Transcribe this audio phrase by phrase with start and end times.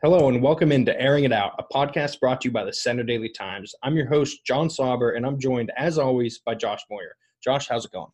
[0.00, 3.02] Hello and welcome into Airing It Out, a podcast brought to you by the Centre
[3.02, 3.74] Daily Times.
[3.82, 7.16] I'm your host, John Sauber, and I'm joined, as always, by Josh Moyer.
[7.42, 8.12] Josh, how's it going?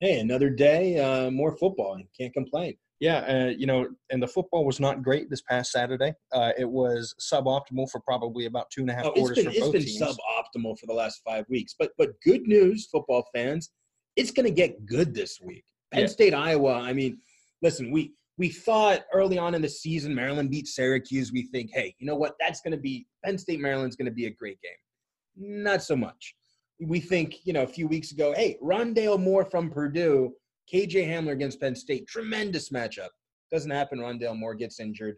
[0.00, 2.00] Hey, another day, uh, more football.
[2.18, 2.78] Can't complain.
[3.00, 6.14] Yeah, uh, you know, and the football was not great this past Saturday.
[6.32, 9.60] Uh, it was suboptimal for probably about two and a half oh, quarters been, for
[9.60, 10.18] both It's been teams.
[10.18, 11.74] suboptimal for the last five weeks.
[11.78, 13.72] But but good news, football fans,
[14.16, 15.64] it's going to get good this week.
[15.92, 16.06] Penn Yeah.
[16.06, 16.80] State, Iowa.
[16.80, 17.18] I mean,
[17.60, 21.32] listen, we we thought early on in the season Maryland beat Syracuse.
[21.32, 22.34] We think, hey, you know what?
[22.38, 25.64] That's going to be Penn State Maryland's going to be a great game.
[25.64, 26.34] Not so much.
[26.80, 30.32] We think, you know, a few weeks ago, hey, Rondale Moore from Purdue,
[30.72, 33.08] KJ Hamler against Penn State, tremendous matchup.
[33.50, 34.00] Doesn't happen.
[34.00, 35.16] Rondale Moore gets injured.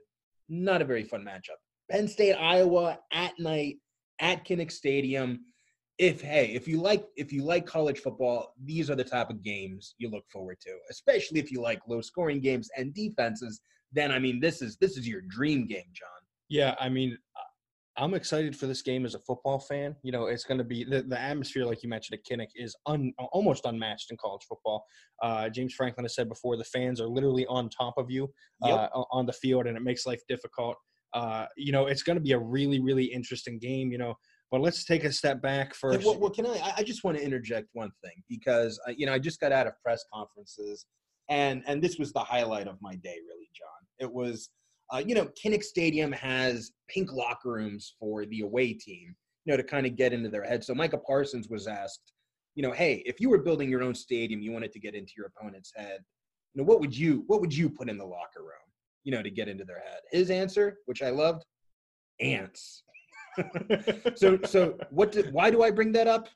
[0.48, 1.58] Not a very fun matchup.
[1.90, 3.76] Penn State, Iowa at night
[4.20, 5.40] at Kinnick Stadium.
[5.98, 9.42] If hey, if you like if you like college football, these are the type of
[9.42, 10.76] games you look forward to.
[10.90, 13.60] Especially if you like low scoring games and defenses,
[13.92, 16.08] then I mean this is this is your dream game, John.
[16.48, 19.96] Yeah, I mean, uh, I'm excited for this game as a football fan.
[20.02, 22.74] You know, it's going to be the, the atmosphere, like you mentioned, at Kinnick is
[22.86, 24.84] un, almost unmatched in college football.
[25.20, 28.32] Uh, James Franklin has said before, the fans are literally on top of you
[28.64, 28.90] Yep.
[28.94, 30.76] uh, on the field, and it makes life difficult.
[31.12, 33.90] Uh, you know, it's going to be a really, really interesting game.
[33.90, 34.14] You know,
[34.50, 36.04] but let's take a step back first.
[36.04, 36.74] well, well, can I?
[36.78, 39.66] I- just want to interject one thing because uh, you know I just got out
[39.66, 40.86] of press conferences,
[41.28, 43.68] and and this was the highlight of my day, really, John.
[43.98, 44.50] It was,
[44.92, 49.14] uh, you know, Kinnick Stadium has pink locker rooms for the away team,
[49.44, 50.64] you know, to kind of get into their head.
[50.64, 52.12] So Micah Parsons was asked,
[52.54, 55.12] you know, hey, if you were building your own stadium, you wanted to get into
[55.16, 56.00] your opponent's head,
[56.54, 58.66] you know, what would you what would you put in the locker room,
[59.04, 60.00] you know, to get into their head?
[60.10, 61.44] His answer, which I loved,
[62.20, 62.82] ants
[64.14, 66.28] so so what do, why do i bring that up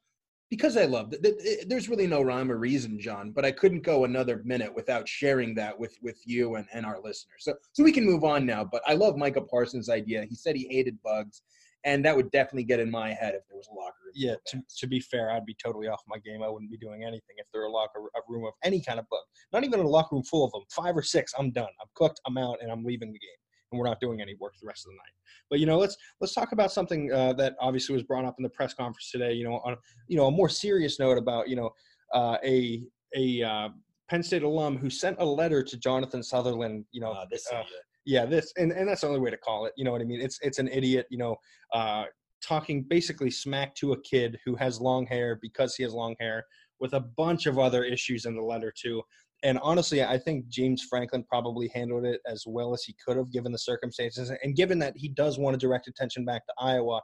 [0.51, 1.23] because i love it.
[1.23, 4.75] Th- th- there's really no rhyme or reason john but i couldn't go another minute
[4.75, 8.25] without sharing that with with you and, and our listeners so so we can move
[8.25, 11.43] on now but i love micah parsons idea he said he hated bugs
[11.85, 14.35] and that would definitely get in my head if there was a locker room yeah,
[14.47, 16.43] to, to be fair, I'd be totally off my game.
[16.43, 18.99] I wouldn't be doing anything if there were a locker a room of any kind
[18.99, 19.21] of bug.
[19.53, 20.63] Not even a locker room full of them.
[20.71, 21.69] Five or six, I'm done.
[21.81, 22.21] I'm cooked.
[22.27, 23.42] I'm out, and I'm leaving the game.
[23.73, 25.15] And we're not doing any work the rest of the night.
[25.51, 28.43] But you know, let's let's talk about something uh, that obviously was brought up in
[28.43, 29.33] the press conference today.
[29.33, 29.77] You know, on
[30.09, 31.71] you know a more serious note about you know
[32.15, 32.83] uh, a
[33.17, 33.69] a uh,
[34.09, 36.85] Penn State alum who sent a letter to Jonathan Sutherland.
[36.93, 37.63] You know, Uh, this uh,
[38.05, 40.05] yeah this and, and that's the only way to call it you know what i
[40.05, 41.37] mean it's it's an idiot you know
[41.73, 42.05] uh
[42.43, 46.45] talking basically smack to a kid who has long hair because he has long hair
[46.81, 49.01] with a bunch of other issues in the letter too
[49.43, 53.31] and honestly i think james franklin probably handled it as well as he could have
[53.33, 57.01] given the circumstances and given that he does want to direct attention back to iowa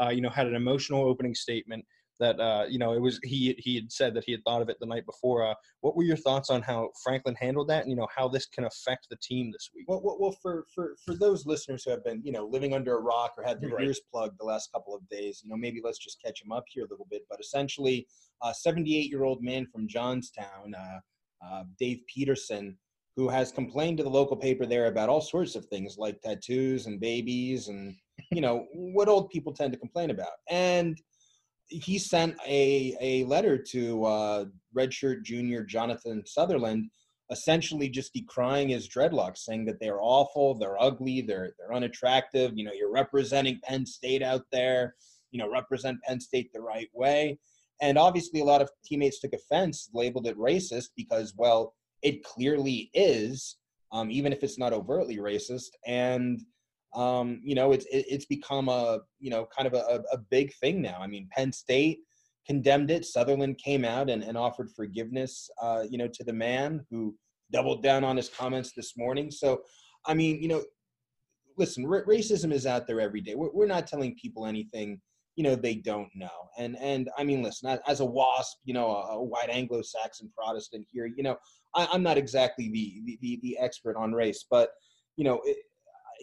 [0.00, 1.84] uh, you know had an emotional opening statement
[2.20, 4.68] that uh, you know it was he he had said that he had thought of
[4.68, 7.90] it the night before uh, what were your thoughts on how franklin handled that and
[7.90, 10.94] you know how this can affect the team this week Well, well, well, for, for
[11.04, 13.70] for those listeners who have been, you know, living under a rock or had their
[13.70, 13.86] Right.
[13.86, 16.64] ears plugged the last couple of days, you know, maybe let's just catch them up
[16.68, 17.22] here a little bit.
[17.28, 18.06] But essentially,
[18.42, 21.00] a 78 year old man from Johnstown, uh,
[21.44, 22.76] uh, Dave Peterson,
[23.16, 26.86] who has complained to the local paper there about all sorts of things like tattoos
[26.86, 27.94] and babies and
[28.30, 30.32] you know what old people tend to complain about.
[30.50, 31.00] And
[31.68, 34.44] he sent a a letter to uh,
[34.76, 36.90] redshirt junior Jonathan Sutherland
[37.30, 42.52] essentially just decrying his dreadlocks, saying that they're awful, they're ugly, they're they're unattractive.
[42.54, 44.94] You know, you're representing Penn State out there.
[45.30, 47.38] You know, represent Penn State the right way.
[47.82, 52.90] And obviously, a lot of teammates took offense, labeled it racist because, well, it clearly
[52.94, 53.58] is,
[53.92, 55.70] um, even if it's not overtly racist.
[55.86, 56.40] And
[56.94, 60.80] um, you know, it's it's become a you know kind of a, a big thing
[60.80, 60.98] now.
[61.00, 62.00] I mean, Penn State
[62.46, 63.04] condemned it.
[63.04, 67.14] Sutherland came out and, and offered forgiveness, uh, you know, to the man who
[67.52, 69.30] doubled down on his comments this morning.
[69.30, 69.62] So,
[70.06, 70.62] I mean, you know,
[71.56, 73.34] listen, ra- racism is out there every day.
[73.34, 75.00] We're, we're not telling people anything,
[75.36, 76.48] you know, they don't know.
[76.58, 81.06] And and I mean, listen, as, a WASP, you know, a, white Anglo-Saxon Protestant here,
[81.06, 81.36] you know,
[81.74, 84.70] I, I'm not exactly the, the the the expert on race, but
[85.16, 85.40] you know.
[85.44, 85.56] It,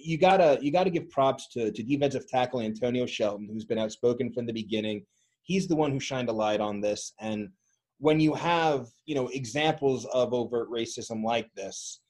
[0.02, 4.32] you gotta you gotta give props to to defensive tackle Antonio Shelton, who's been outspoken
[4.32, 5.04] from the beginning
[5.50, 7.14] he's the one who shined a light on this.
[7.20, 7.50] And
[7.98, 12.02] when you have, you know, examples of overt racism like this,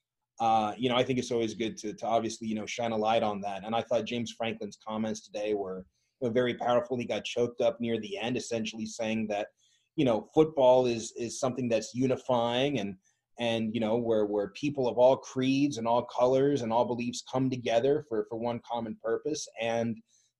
[0.42, 2.98] uh, you know, I think it's always good to, to obviously, you know, shine a
[2.98, 3.63] light on that.
[3.66, 5.86] And I thought James Franklin's comments today were
[6.21, 6.98] very powerful.
[6.98, 9.48] He got choked up near the end, essentially saying that,
[9.95, 12.95] you know, football is is something that's unifying and
[13.39, 17.24] and you know where where people of all creeds and all colors and all beliefs
[17.31, 19.98] come together for for one common purpose and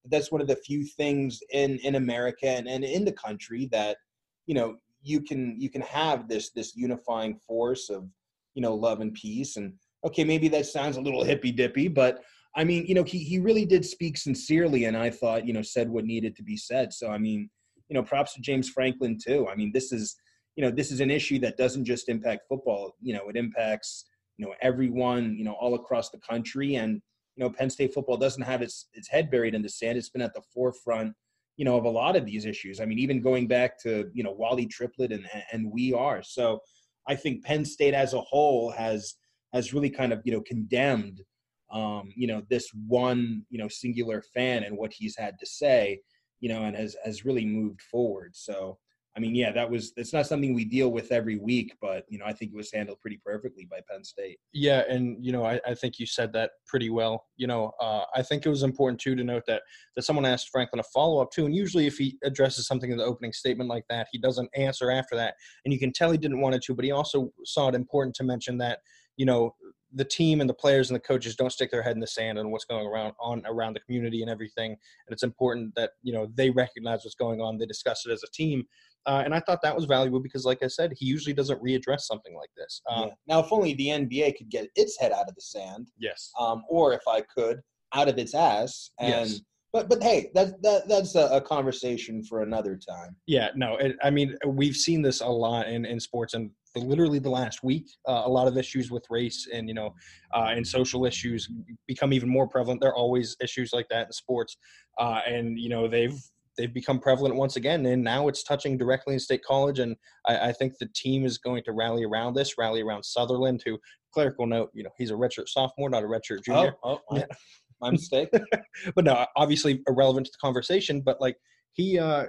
[0.10, 3.98] that's one of the few things in in america and, and in the country that
[4.46, 8.08] you know you can you can have this this unifying force of
[8.54, 9.74] you know love and peace and
[10.06, 12.24] okay maybe that sounds a little hippy dippy but
[12.60, 15.62] i mean you know he, he really did speak sincerely and i thought you know
[15.62, 17.50] said what needed to be said so i mean
[17.88, 20.16] you know props to james franklin too i mean this is
[20.56, 24.06] you know this is an issue that doesn't just impact football you know it impacts
[24.38, 27.02] you know everyone you know all across the country and
[27.36, 30.10] you know penn state football doesn't have its its head buried in the sand it's
[30.10, 31.14] been at the forefront
[31.56, 34.24] you know of a lot of these issues i mean even going back to you
[34.24, 36.60] know wally triplett and and we are so
[37.08, 39.16] i think penn state as a whole has
[39.54, 41.22] has really kind of you know condemned
[41.72, 46.00] um you know this one you know singular fan and what he's had to say
[46.40, 48.78] you know and has has really moved forward so
[49.20, 52.20] I mean, yeah, that was it's not something we deal with every week, but you
[52.20, 54.38] know, I think it was handled pretty perfectly by Penn State.
[54.54, 57.26] Yeah, and you know, I, I think you said that pretty well.
[57.36, 59.64] You know, uh, I think it was important too to note that
[59.96, 62.98] that someone asked Franklin a follow up too, and usually if he addresses something in
[62.98, 65.34] the opening statement like that, he doesn't answer after that,
[65.66, 68.16] and you can tell he didn't want it to, but he also saw it important
[68.16, 68.80] to mention that
[69.18, 69.54] you know
[69.94, 72.38] the team and the players and the coaches don't stick their head in the sand
[72.38, 76.14] on what's going around on around the community and everything and it's important that you
[76.14, 78.66] know they recognize what's going on they discuss it as a team
[79.06, 82.02] uh, and I thought that was valuable because, like I said, he usually doesn't readdress
[82.02, 82.82] something like this.
[82.90, 83.14] Um, yeah.
[83.28, 85.90] Now, if only the NBA could get its head out of the sand.
[85.98, 86.32] Yes.
[86.40, 87.62] Um, or if I could,
[87.94, 88.92] out of its ass.
[89.00, 89.42] And, yes.
[89.72, 93.16] But but hey, that, that that's a, a conversation for another time.
[93.28, 96.82] Yeah, no, it, I mean we've seen this a lot in, in sports, and the,
[96.82, 99.94] literally the last week, uh, a lot of issues with race and you know,
[100.34, 101.50] uh, and social issues
[101.88, 102.82] become even more prevalent.
[102.82, 104.58] There are always issues like that in sports,
[104.98, 106.20] uh, and you know they've
[106.58, 109.80] they've become prevalent once again, and now it's touching directly in State College.
[109.80, 109.96] And
[110.28, 113.80] I, I think the team is going to rally around this, rally around Sutherland, who
[114.14, 116.76] clerical note, you know, he's a redshirt sophomore, not a redshirt junior.
[116.84, 117.26] Oh, oh my,
[117.82, 118.30] my mistake.
[118.96, 121.02] but no, obviously irrelevant to the conversation.
[121.02, 121.38] But like
[121.74, 122.26] he, uh,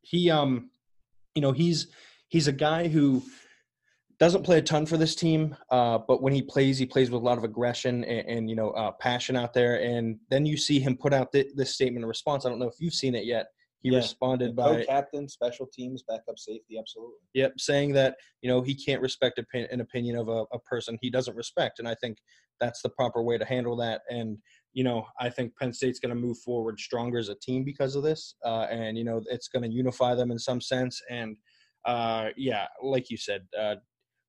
[0.00, 0.70] he, um,
[1.34, 1.88] you know, he's
[2.28, 3.22] he's a guy who
[4.22, 7.20] doesn't play a ton for this team, uh, but when he plays, he plays with
[7.20, 9.82] a lot of aggression and, and you know uh, passion out there.
[9.82, 12.46] And then you see him put out th- this statement of response.
[12.46, 13.46] I don't know if you've seen it yet.
[13.80, 13.96] He yeah.
[13.96, 17.16] responded by captain, special teams, backup safety, absolutely.
[17.34, 21.10] Yep, saying that you know he can't respect an opinion of a, a person he
[21.10, 22.18] doesn't respect, and I think
[22.60, 24.02] that's the proper way to handle that.
[24.08, 24.38] And
[24.72, 27.96] you know, I think Penn State's going to move forward stronger as a team because
[27.96, 31.02] of this, uh, and you know, it's going to unify them in some sense.
[31.10, 31.36] And
[31.84, 33.74] uh, yeah, like you said, uh,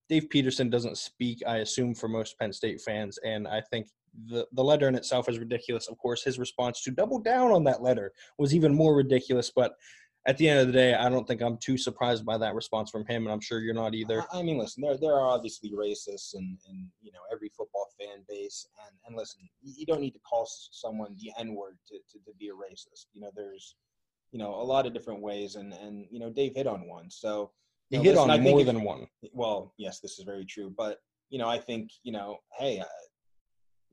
[0.09, 3.87] Dave Peterson doesn't speak, I assume, for most Penn State fans, and I think
[4.29, 5.87] the the letter in itself is ridiculous.
[5.87, 9.51] Of course, his response to double down on that letter was even more ridiculous.
[9.55, 9.73] But
[10.25, 12.89] at the end of the day, I don't think I'm too surprised by that response
[12.89, 14.23] from him, and I'm sure you're not either.
[14.31, 18.23] I mean, listen, there there are obviously racists in, in you know every football fan
[18.29, 22.23] base, and and listen, you don't need to call someone the N word to, to
[22.25, 23.07] to be a racist.
[23.13, 23.75] You know, there's
[24.31, 27.09] you know a lot of different ways, and and you know Dave hit on one.
[27.09, 27.51] So
[28.01, 29.07] he hit listen, on more if, than one.
[29.33, 30.73] Well, yes, this is very true.
[30.75, 32.85] But you know, I think you know, hey, uh,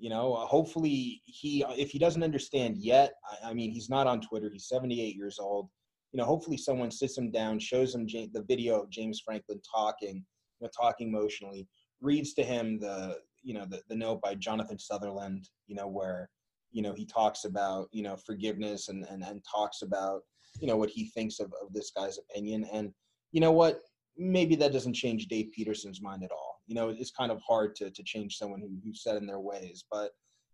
[0.00, 4.06] you know, uh, hopefully he, if he doesn't understand yet, I, I, mean, he's not
[4.06, 4.48] on Twitter.
[4.50, 5.68] He's 78 years old.
[6.12, 9.60] You know, hopefully someone sits him down, shows him J- the video of James Franklin
[9.72, 11.68] talking, you know, talking emotionally,
[12.00, 16.30] reads to him the, you know, the, the note by Jonathan Sutherland, you know, where,
[16.72, 20.22] you know, he talks about, you know, forgiveness and, and, and talks about,
[20.60, 22.66] you know, what he thinks of, of this guy's opinion.
[22.72, 22.90] And,
[23.32, 23.80] you know what?
[24.20, 26.60] Maybe that doesn't change Dave Peterson's mind at all.
[26.66, 29.40] You know, it's kind of hard to to change someone who, who's set in their
[29.40, 29.84] ways.
[29.90, 30.10] But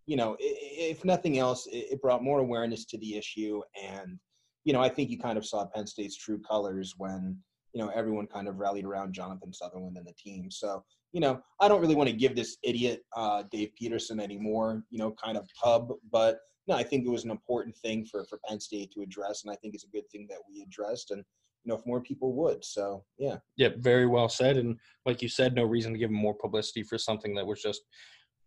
[0.06, 4.18] you know, if nothing else, it brought more awareness to the issue, and
[4.64, 7.36] you know, I think you kind of saw Penn State's true colors when
[7.74, 10.50] you know everyone kind of rallied around Jonathan Sutherland and the team.
[10.50, 14.84] So you know, I don't really want to give this idiot uh, Dave Peterson anymore.
[14.90, 18.24] You know, kind of pub, but no, I think it was an important thing for
[18.26, 21.10] for Penn State to address, and I think it's a good thing that we addressed.
[21.10, 21.24] And
[21.66, 25.28] you know if more people would so yeah yeah very well said and like you
[25.28, 27.82] said no reason to give him more publicity for something that was just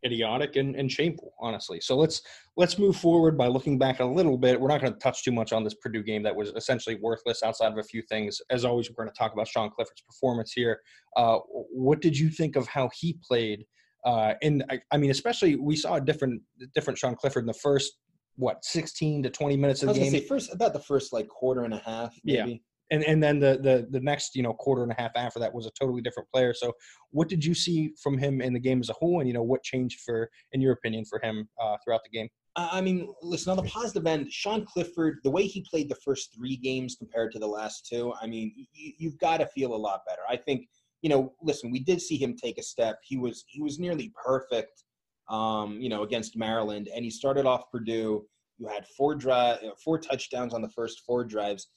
[0.05, 2.21] idiotic and, and shameful honestly so let's
[2.55, 5.31] let's move forward by looking back a little bit we're not going to touch too
[5.31, 8.63] much on this purdue game that was essentially worthless outside of a few things as
[8.63, 10.79] always we're going to talk about sean clifford's performance here
[11.17, 13.65] uh, what did you think of how he played
[14.05, 16.41] uh, and I, I mean especially we saw a different
[16.73, 17.97] different sean clifford in the first
[18.39, 20.11] what 16 to 20 minutes I of the game.
[20.11, 22.15] say first about the first like quarter and a half.
[22.23, 22.45] Yeah.
[22.45, 22.63] Maybe.
[22.91, 25.53] And and then the the the next you know quarter and a half after that
[25.53, 26.53] was a totally different player.
[26.53, 26.73] So,
[27.11, 29.43] what did you see from him in the game as a whole, and you know
[29.43, 32.29] what changed for, in your opinion, for him uh, throughout the game?
[32.55, 36.33] I mean, listen, on the positive end, Sean Clifford, the way he played the first
[36.35, 39.77] three games compared to the last two, I mean, you, you've got to feel a
[39.77, 40.21] lot better.
[40.27, 40.67] I think,
[41.01, 42.99] you know, listen, we did see him take a step.
[43.03, 44.83] He was he was nearly perfect,
[45.29, 48.25] um, you know, against Maryland, and he started off Purdue.
[48.57, 51.67] You had four drive, four touchdowns on the first four drives.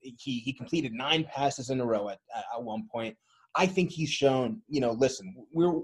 [0.00, 3.16] He he completed nine passes in a row at, at, one point.
[3.54, 5.80] I think he's shown, you know, listen, we're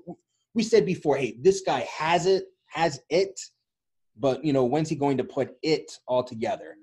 [0.55, 3.39] we said before, hey, this guy has it, has it
[4.19, 6.77] but you know when's he going to put it all together?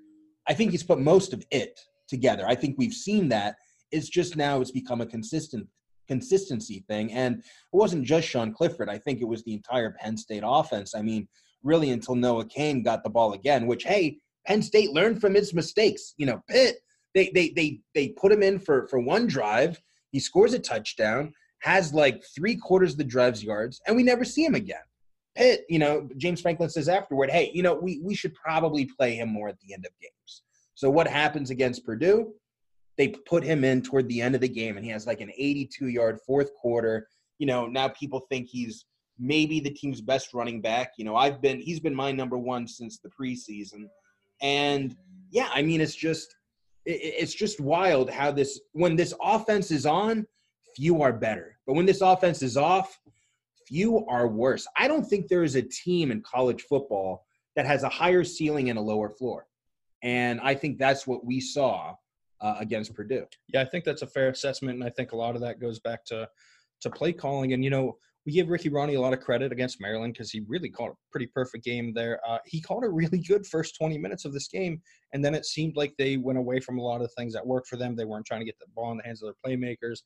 [0.46, 2.44] I think he's put most of it together.
[2.46, 3.56] I think we've seen that.
[3.90, 5.66] It's just now it's become a consistent
[6.06, 7.12] consistency thing.
[7.12, 8.90] And it wasn't just sean clifford.
[8.90, 10.94] I think it was the entire penn state offense.
[10.94, 11.28] I mean
[11.62, 15.54] really until noah cain got the ball again which hey penn state learned from its
[15.54, 16.14] mistakes.
[16.18, 16.76] You know pitt
[17.14, 19.80] they they they, they put him in for for one drive
[20.10, 24.24] he scores a touchdown has like three quarters of the drive's yards and we never
[24.24, 24.82] see him again
[25.34, 29.16] Pitt, you know, James Franklin says afterward, hey, you know, we, we should probably play
[29.16, 30.42] him more at the end of games.
[30.74, 32.32] So what happens against Purdue?
[32.96, 35.32] They put him in toward the end of the game, and he has like an
[35.36, 37.08] 82 yard fourth quarter.
[37.38, 38.86] You know, now people think he's
[39.18, 40.92] maybe the team's best running back.
[40.96, 43.86] You know, I've been, he's been my number one since the preseason.
[44.40, 44.96] And
[45.30, 46.34] yeah, I mean, it's just,
[46.86, 50.26] it's just wild how this, when this offense is on,
[50.76, 51.58] few are better.
[51.66, 52.98] But when this offense is off,
[53.66, 54.66] few are worse.
[54.76, 57.24] I don't think there is a team in college football
[57.56, 59.46] that has a higher ceiling and a lower floor.
[60.02, 61.94] And I think that's what we saw
[62.40, 63.26] uh, against Purdue.
[63.48, 65.78] Yeah, I think that's a fair assessment, and I think a lot of that goes
[65.78, 66.28] back to
[66.82, 67.54] to play calling.
[67.54, 70.40] And you know, we give Ricky Rahne a lot of credit against Maryland because he
[70.48, 72.20] really called a pretty perfect game there.
[72.26, 74.80] Uh, he called a really good first 20 minutes of this game,
[75.12, 77.68] and then it seemed like they went away from a lot of things that worked
[77.68, 77.94] for them.
[77.94, 80.00] They weren't trying to get the ball in the hands of their playmakers.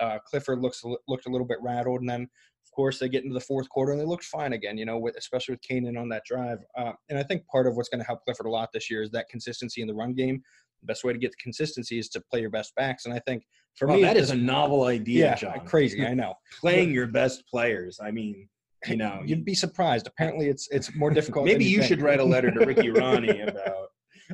[0.00, 3.34] Uh, Clifford looks looked a little bit rattled, and then of course they get into
[3.34, 4.76] the fourth quarter and they looked fine again.
[4.76, 6.58] You know, with, especially with Kanan on that drive.
[6.76, 9.02] Uh, and I think part of what's going to help Clifford a lot this year
[9.02, 10.42] is that consistency in the run game.
[10.82, 13.20] The best way to get the consistency is to play your best backs, and I
[13.20, 13.44] think
[13.76, 15.64] for Well, me that is a novel idea, yeah, John.
[15.66, 16.04] crazy.
[16.04, 16.34] I know.
[16.60, 17.98] Playing your best players.
[18.02, 18.48] I mean,
[18.86, 20.06] you know, You'd be surprised.
[20.08, 21.44] Apparently, it's it's more difficult.
[21.46, 21.88] maybe you think.
[21.88, 23.86] should write a letter to Ricky Rahne about.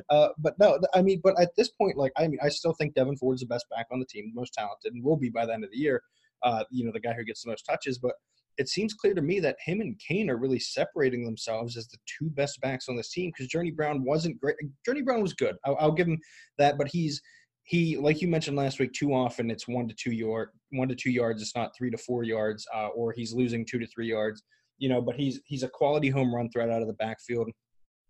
[0.09, 2.95] Uh, but no, I mean, but at this point, like, I mean, I still think
[2.95, 5.45] Devyn Ford's the best back on the team, the most talented, and will be by
[5.45, 6.01] the end of the year.
[6.41, 7.97] Uh, you know, the guy who gets the most touches.
[7.99, 8.13] But
[8.59, 11.97] it seems clear to me that him and Cain are really separating themselves as the
[12.05, 14.57] two best backs on this team because Journey Brown wasn't great.
[14.85, 15.55] Journey Brown was good.
[15.65, 16.19] I'll, I'll give him
[16.57, 17.21] that, but he's
[17.63, 18.91] he like you mentioned last week.
[18.91, 21.41] Too often, it's one to two yard, one to two yards.
[21.41, 24.43] It's not three to four yards, uh, or he's losing two to three yards.
[24.77, 27.47] You know, but he's he's a quality home run threat out of the backfield.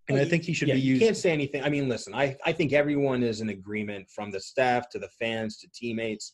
[0.08, 1.04] And Well, I think he should yeah, be you used.
[1.04, 1.64] can't say anything.
[1.64, 5.10] I mean, listen, I, I think everyone is in agreement from the staff to the
[5.20, 6.34] fans to teammates.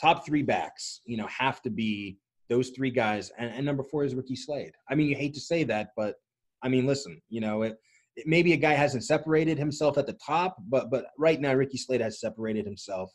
[0.00, 2.16] Top three backs, you know, have to be
[2.50, 3.30] those three guys.
[3.38, 4.72] And, and number four is Ricky Slade.
[4.90, 6.16] I mean, you hate to say that, but
[6.62, 7.76] I mean, listen, you know, it,
[8.16, 11.78] it, maybe a guy hasn't separated himself at the top, but but right now Ricky
[11.78, 13.10] Slade has separated himself,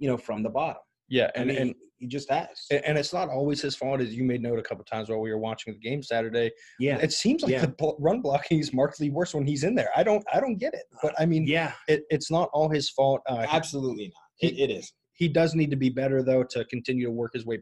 [0.00, 0.82] you know, from the bottom.
[1.08, 2.66] Yeah, I and mean, and he, he just has.
[2.70, 5.30] and it's not always his fault, as you made note a couple times while we
[5.30, 6.50] were watching the game Saturday.
[6.80, 7.66] yeah, It seems like Yeah.
[7.66, 9.88] the run blocking is markedly worse when he's in there.
[9.96, 10.84] I don't, I don't get it.
[11.02, 13.20] But I mean, yeah, it, it's not all his fault.
[13.26, 14.50] Uh, absolutely not.
[14.50, 14.92] It, it is.
[15.14, 17.58] he does need to be better though to continue to work his way,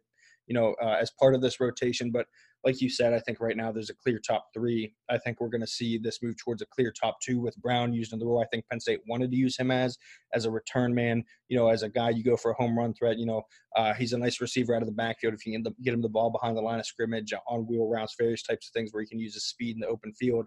[0.47, 2.11] you know, uh, as part of this rotation.
[2.11, 2.27] But
[2.65, 4.93] like you said, I think right now there's a clear top three.
[5.09, 7.93] I think we're going to see this move towards a clear top two with Brown
[7.93, 8.43] used in the role.
[8.43, 9.97] I think Penn State wanted to use him as
[10.35, 11.23] as a return man.
[11.49, 13.19] You know, as a guy you go for a home run threat.
[13.19, 13.43] You know,
[13.77, 16.09] uh, he's a nice receiver out of the backfield if you can get him the
[16.09, 19.09] ball behind the line of scrimmage on wheel routes, various types of things where he
[19.09, 20.47] can use his speed in the open field.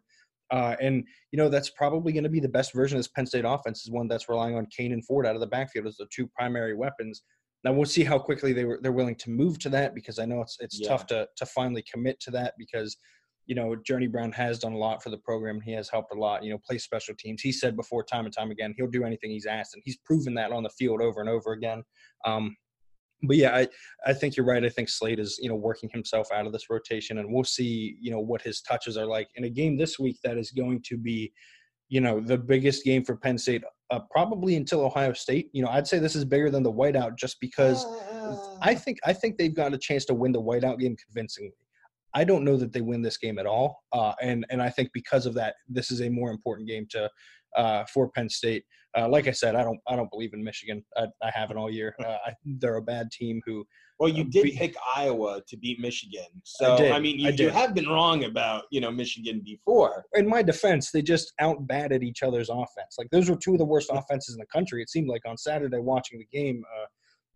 [0.51, 3.25] Uh, and you know that's probably going to be the best version of this Penn
[3.25, 5.97] State offense is one that's relying on Cain and Ford out of the backfield as
[5.97, 7.21] the two primary weapons.
[7.63, 10.25] Now we'll see how quickly they were they're willing to move to that because I
[10.25, 10.89] know it's it's Yeah.
[10.89, 12.97] tough to to finally commit to that because
[13.45, 16.17] you know Journey Brown has done a lot for the program he has helped a
[16.17, 16.43] lot.
[16.43, 17.41] You know, play special teams.
[17.41, 20.33] He said before time and time again he'll do anything he's asked and he's proven
[20.35, 21.83] that on the field over and over again.
[22.25, 22.55] Um,
[23.23, 23.67] but yeah, I,
[24.05, 24.63] I think you're right.
[24.63, 27.97] I think Slade is, you know, working himself out of this rotation, and we'll see,
[27.99, 30.81] you know, what his touches are like in a game this week that is going
[30.83, 31.33] to be,
[31.89, 35.49] you know, the biggest game for Penn State, uh, probably until Ohio State.
[35.51, 37.85] You know, I'd say this is bigger than the whiteout just because
[38.61, 41.53] I think I think they've got a chance to win the whiteout game convincingly.
[42.13, 44.89] I don't know that they win this game at all, uh, and and I think
[44.93, 47.09] because of that, this is a more important game to
[47.57, 48.63] uh, for Penn State.
[48.97, 50.83] Uh, like I said, I don't I don't believe in Michigan.
[50.97, 51.95] I, I haven't all year.
[52.03, 53.63] Uh, I, they're a bad team who
[53.99, 57.01] Well, you Uh, did be- pick Iowa to beat Michigan, so I, did.
[57.03, 60.05] mean, you, I you have been wrong about you know Michigan before.
[60.15, 62.95] in my defense, they just outbatted each other's offense.
[62.97, 64.81] Like those were two of the worst offenses in the country.
[64.81, 66.85] It seemed like on Saturday watching the game, uh,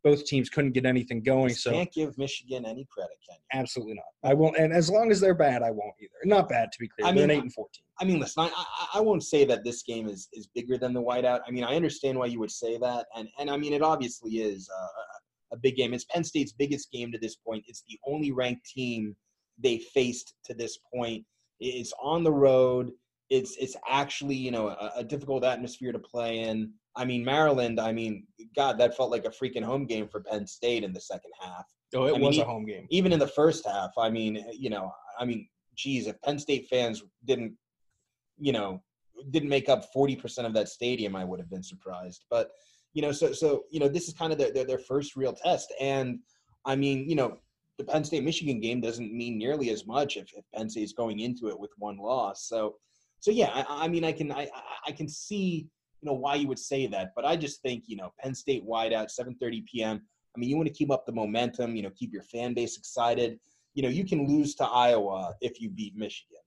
[0.04, 1.50] both teams couldn't get anything going.
[1.50, 3.60] Just So can't give Michigan any credit, can you?
[3.60, 4.30] absolutely not.
[4.30, 4.58] I won't.
[4.58, 6.12] And as long as they're bad, I won't either.
[6.26, 7.08] Not bad to be clear.
[7.08, 7.84] I they're mean, an eight and fourteen.
[8.00, 10.94] I mean, listen, I, I I won't say that this game is is bigger than
[10.94, 11.42] the whiteout.
[11.48, 14.34] I mean, I understand why you would say that, and and I mean, it obviously
[14.38, 15.94] is a, a big game.
[15.94, 17.64] It's Penn State's biggest game to this point.
[17.68, 19.16] It's the only ranked team
[19.58, 21.24] they faced to this point.
[21.60, 22.92] It's on the road.
[23.30, 26.74] It's it's actually you know a, a difficult atmosphere to play in.
[26.96, 27.80] I mean, Maryland.
[27.80, 31.02] I mean, God, that felt like a freaking home game for Penn State in the
[31.02, 32.88] second half Oh, it I mean, was e- a home game.
[32.90, 36.68] even in the first half, I mean, you know, I mean, geez, if Penn State
[36.68, 37.54] fans didn't,
[38.38, 38.82] you know,
[39.32, 42.26] didn't make up forty percent of that stadium, I would have been surprised.
[42.30, 42.52] But
[42.94, 45.34] you know, so so you know, this is kind of their their, their first real
[45.34, 46.20] test, and
[46.66, 47.38] I mean, you know,
[47.78, 51.20] the Penn State Michigan game doesn't mean nearly as much if, if Penn State's going
[51.20, 52.48] into it with one loss.
[52.48, 52.76] So,
[53.20, 54.50] so yeah, I, I mean, I can I-
[54.88, 55.68] I can see
[56.04, 58.68] you know why you would say that, but I just think you know Penn State
[58.68, 60.02] whiteout, seven thirty p.m.
[60.36, 62.78] I mean, you want to keep up the momentum, you know, keep your fan base
[62.78, 63.40] excited.
[63.74, 66.42] You know, you can lose to Iowa if you beat Michigan.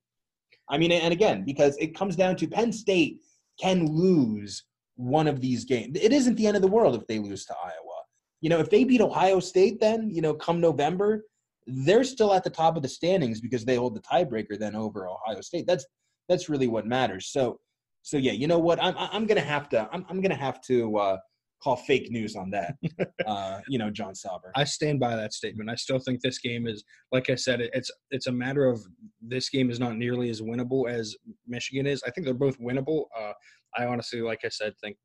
[0.69, 3.21] I mean, and again, because it comes down to Penn State
[3.61, 4.65] can lose
[4.97, 5.97] one of these games.
[6.01, 8.03] It isn't the end of the world if they lose to Iowa.
[8.41, 11.25] You know, if they beat Ohio State, then, you know, come November,
[11.67, 15.09] they're still at the top of the standings because they hold the tiebreaker then over
[15.09, 15.67] Ohio State.
[15.67, 15.87] That's
[16.29, 17.29] that's really what matters.
[17.29, 17.61] So
[18.07, 18.81] so yeah, you know what?
[18.81, 21.17] I'm I'm gonna have to I'm I'm gonna have to uh
[21.61, 22.77] call fake news on that.
[23.27, 24.53] uh, you know, John Sauber.
[24.55, 25.69] I stand by that statement.
[25.69, 28.81] I still think this game is, like I said, it's it's a matter of
[29.21, 31.17] this game is not nearly as winnable as
[31.49, 32.01] Michigan is.
[32.07, 33.07] I think they're both winnable.
[33.19, 33.33] Uh,
[33.77, 34.97] I honestly, like I said, think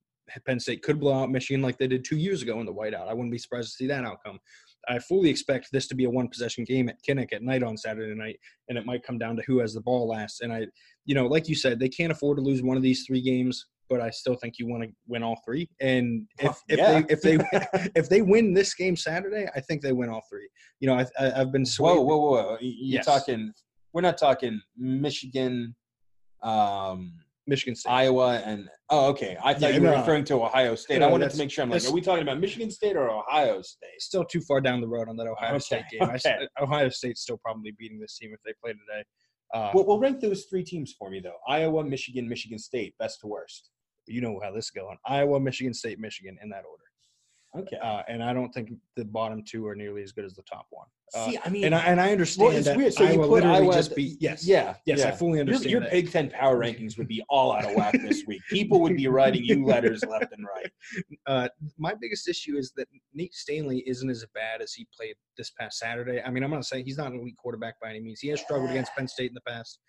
[0.46, 3.08] Penn State could blow out Michigan like they did two years ago in the whiteout.
[3.08, 4.38] I wouldn't be surprised to see that outcome.
[4.88, 7.78] I fully expect this to be a one possession game at Kinnick at night on
[7.78, 8.38] Saturday night,
[8.70, 10.42] and it might come down to who has the ball last.
[10.42, 10.68] And I,
[11.06, 13.66] you know, like you said, they can't afford to lose one of these three games,
[13.90, 15.70] but I still think you want to win all three.
[15.82, 17.02] And if, if Yeah.
[17.02, 17.38] they if they
[17.96, 20.48] if they win this game Saturday, I think they win all three.
[20.80, 21.06] You know, I,
[21.42, 21.98] I've been swayed.
[21.98, 22.32] Whoa, whoa, whoa!
[22.44, 22.58] whoa.
[22.62, 23.06] You- You're Yes.
[23.06, 23.54] talking.
[23.94, 25.76] We're not talking Michigan,
[26.42, 27.14] um,
[27.48, 27.92] Michigan State.
[27.92, 29.38] Iowa, and oh, okay.
[29.44, 29.98] I thought Yeah, you were no.
[30.00, 31.00] referring to Ohio State.
[31.00, 31.64] No, I wanted to make sure.
[31.64, 34.00] I'm like, are we talking about Michigan State or Ohio State?
[34.00, 36.04] Still too far down the road on that Ohio Okay, State game.
[36.04, 36.48] I s- okay.
[36.62, 39.04] Ohio State's still probably beating this team if they play today.
[39.54, 43.20] Uh, Well, we'll rank those three teams for me though: Iowa, Michigan, Michigan State, best
[43.22, 43.70] to worst.
[44.08, 44.98] you know how this is going.
[45.06, 46.81] Iowa, Michigan State, Michigan in that order.
[47.58, 47.78] Okay.
[47.84, 50.68] Uh, and I don't think the bottom two are nearly as good as the top
[50.70, 50.88] one.
[51.14, 52.94] Uh, See, I mean, and I, and I understand well, it's that weird.
[52.94, 53.98] So Iowa you put literally Iowa just.
[53.98, 54.46] Yes.
[54.48, 54.76] Yeah.
[54.86, 55.10] Yes, yeah.
[55.10, 55.92] I fully Your, understand your that.
[55.92, 58.42] Big Ten power rankings would be all out of whack this week.
[58.50, 60.72] People would be writing you letters left and right.
[61.28, 65.52] Uh, my biggest issue is that Nate Stanley isn't as bad as he played this
[65.52, 66.22] past Saturday.
[66.26, 68.22] I mean, I'm not saying he's not an elite quarterback by any means.
[68.22, 69.80] He has struggled against Penn State in the past,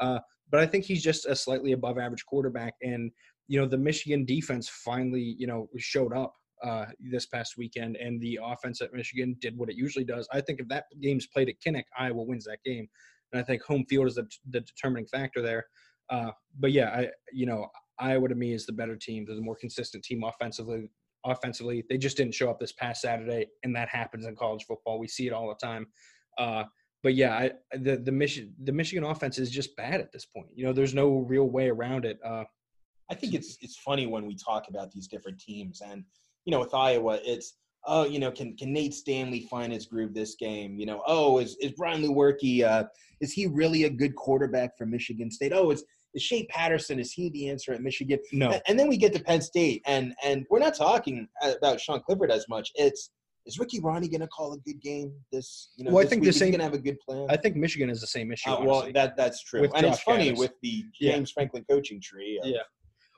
[0.00, 2.74] uh, but I think he's just a slightly above average quarterback.
[2.80, 3.10] And
[3.46, 8.20] you know, the Michigan defense finally, you know, showed up uh, this past weekend, and
[8.20, 10.28] the offense at Michigan did what it usually does.
[10.32, 12.88] I think if that game's played at Kinnick, Iowa wins that game,
[13.32, 15.66] and I think home field is the, the determining factor there.
[16.10, 17.68] Uh, but yeah, I you know
[17.98, 19.24] Iowa to me is the better team.
[19.24, 20.90] They're the more consistent team offensively.
[21.24, 24.98] Offensively, they just didn't show up this past Saturday, and that happens in college football.
[24.98, 25.86] We see it all the time.
[26.38, 26.64] Uh,
[27.02, 30.48] but yeah, I, the the Michigan the Michigan offense is just bad at this point.
[30.54, 32.18] You know, there's no real way around it.
[32.24, 32.44] Uh,
[33.10, 36.04] I think it's it's funny when we talk about these different teams, and
[36.44, 37.54] you know, with Iowa, it's
[37.86, 40.78] oh, you know, can can Nate Stanley find his groove this game?
[40.78, 42.64] You know, oh, is is Brian Lewerke?
[42.64, 42.84] Uh,
[43.20, 45.52] is he really a good quarterback for Michigan State?
[45.54, 46.98] Oh, is is Shea Patterson?
[46.98, 48.18] Is he the answer at Michigan?
[48.32, 52.00] no, And, then we get to Penn State, and and we're not talking about Sean
[52.00, 52.70] Clifford as much.
[52.74, 53.10] It's
[53.46, 55.70] is Ricky Rahne going to call a good game this?
[55.76, 56.32] You know, Well, I think week?
[56.32, 57.26] the same- going to have a good plan.
[57.30, 58.50] I think Michigan is the same issue.
[58.50, 58.92] Uh, well, honestly.
[58.92, 60.38] that that's true, and it's funny Gattis.
[60.38, 61.12] with the Yeah.
[61.12, 62.38] James Franklin coaching tree.
[62.42, 62.58] of- Yeah.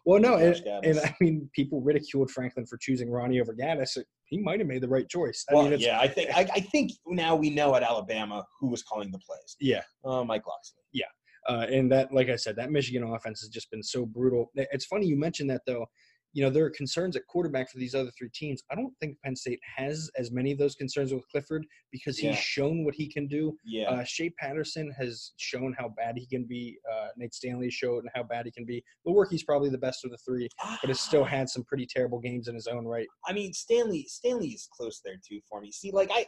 [0.04, 3.96] Well, no, and, and I mean, people ridiculed Franklin for choosing Rahne over Gattis.
[4.24, 5.44] He might have made the right choice.
[5.48, 8.44] I Well, mean, it's, yeah, I think I, I think now we know at Alabama
[8.60, 9.56] who was calling the plays.
[9.60, 9.82] yeah.
[10.04, 10.82] Uh, Mike Locksley.
[10.92, 11.06] Yeah,
[11.48, 14.50] uh, and that, like I said, that Michigan offense has just been so brutal.
[14.54, 15.86] It's funny you mentioned that, though.
[16.34, 18.62] You know, there are concerns at quarterback for these other three teams.
[18.70, 22.30] I don't think Penn State has as many of those concerns with Clifford because he's
[22.30, 22.34] Yeah.
[22.36, 23.56] shown what he can do.
[23.64, 26.78] Yeah, Uh, Shea Patterson has shown how bad he can be.
[26.90, 28.82] Uh, Nate Stanley showed and how bad he can be.
[29.06, 30.48] Lewerke's probably the best of the three,
[30.80, 33.08] but has still had some pretty terrible games in his own right.
[33.26, 35.70] I mean, Stanley Stanley is close there too for me.
[35.70, 36.26] See, like I,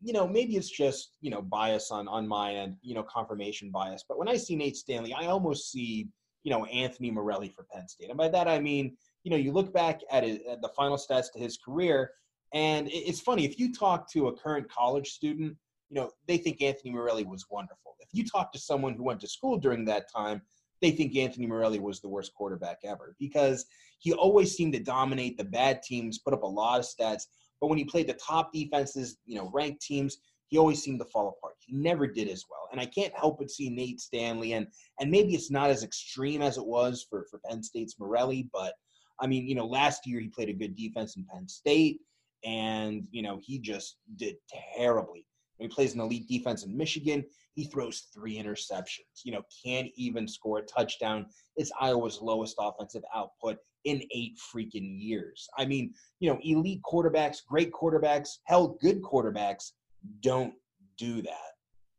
[0.00, 3.70] you know, maybe it's just you know bias on on my end, you know, confirmation
[3.70, 4.04] bias.
[4.08, 6.08] But when I see Nate Stanley, I almost see
[6.44, 8.08] you know, Anthony Morelli for Penn State.
[8.08, 10.96] And by that I mean, you know, you look back at, it, at the final
[10.96, 12.10] stats to his career,
[12.54, 15.56] and it's funny if you talk to a current college student,
[15.90, 17.94] you know, they think Anthony Morelli was wonderful.
[18.00, 20.42] If you talk to someone who went to school during that time,
[20.80, 23.66] they think Anthony Morelli was the worst quarterback ever because
[23.98, 27.24] he always seemed to dominate the bad teams, put up a lot of stats.
[27.60, 31.04] But when he played the top defenses, you know, ranked teams, he always seemed to
[31.06, 31.54] fall apart.
[31.58, 32.68] He never did as well.
[32.72, 34.66] And I can't help but see Nate Stanley, and
[35.00, 38.74] and maybe it's not as extreme as it was for, for Penn State's Morelli, but
[39.20, 42.00] I mean, you know, last year he played a good defense in Penn State,
[42.44, 44.36] and you know, he just did
[44.76, 45.24] terribly.
[45.56, 49.24] When he plays an elite defense in Michigan, he throws three interceptions.
[49.24, 51.26] You know, can't even score a touchdown.
[51.56, 55.48] It's Iowa's lowest offensive output in eight freaking years.
[55.58, 59.72] I mean, you know, elite quarterbacks, great quarterbacks, hell, good quarterbacks
[60.20, 60.54] don't
[60.96, 61.52] do that.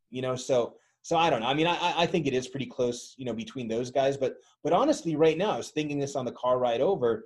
[0.10, 0.75] You know, so
[1.10, 1.48] so I don't know.
[1.48, 4.15] I mean, I I think it is pretty close, you know, between those guys.
[4.15, 7.26] But but honestly, right now, I was thinking this on the car ride over.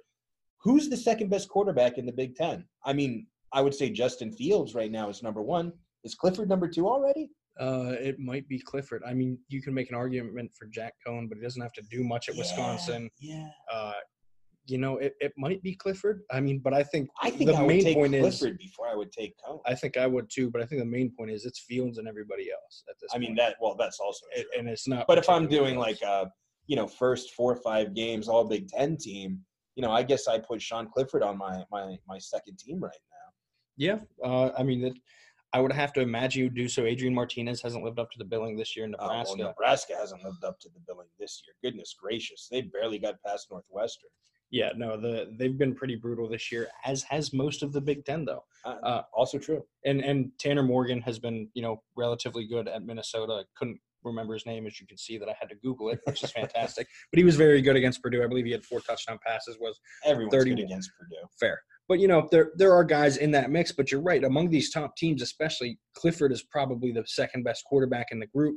[0.61, 2.63] Who's the second best quarterback in the Big Ten?
[2.85, 5.73] I mean, I would say Justin Fields right now is number one.
[6.05, 7.29] Is Clifford number two already?
[7.59, 9.03] Uh, it might be Clifford.
[9.05, 11.83] I mean, you can make an argument for Jack Coan, but he doesn't have to
[11.91, 13.09] do much at Yeah, Wisconsin.
[13.19, 13.49] Yeah.
[13.69, 13.91] Uh,
[14.65, 16.21] you know, it, it might be Clifford.
[16.31, 18.57] I mean, but I think I think the I would main take point Clifford is
[18.57, 19.59] before I would take Coan.
[19.65, 22.07] I think I would too, but I think the main point is it's Fields and
[22.07, 23.11] everybody else at this.
[23.13, 23.55] I mean that.
[23.61, 25.05] Well, that's also It- and it's not.
[25.07, 26.01] But if I'm doing close.
[26.01, 26.31] like a,
[26.67, 29.41] you know, first four or five games, all Big Ten team,
[29.75, 32.91] you know, I guess I put Sean Clifford on my my my second team right
[33.11, 33.29] now.
[33.77, 34.93] yeah, uh, I mean that.
[35.55, 36.83] I would have to imagine you would do so.
[36.83, 39.43] Adrian Martinez hasn't lived up to the billing this year in Uh, well, Nebraska.
[39.43, 41.53] Nebraska hasn't lived up to the billing this year.
[41.63, 44.09] Goodness gracious, they barely got past Northwestern.
[44.51, 48.05] Yeah, no, the they've been pretty brutal this year, as has most of the Big
[48.05, 48.43] Ten though.
[48.65, 49.63] Uh, Uh, also true.
[49.85, 53.43] and and Tanner Morgan has been you know relatively good at Minnesota.
[53.57, 56.23] Couldn't remember his name as you can see that I had to Google it, which
[56.23, 56.87] is fantastic.
[57.11, 58.23] but he was very good against Purdue.
[58.23, 59.57] I believe he had four touchdown passes.
[59.59, 60.57] Was Everyone's 31.
[60.57, 61.27] good against Purdue.
[61.39, 61.61] fair.
[61.87, 63.71] But you know there there are guys in that mix.
[63.71, 64.23] But you're right.
[64.23, 68.55] Among these top teams, especially Clifford is probably the second best quarterback in the group.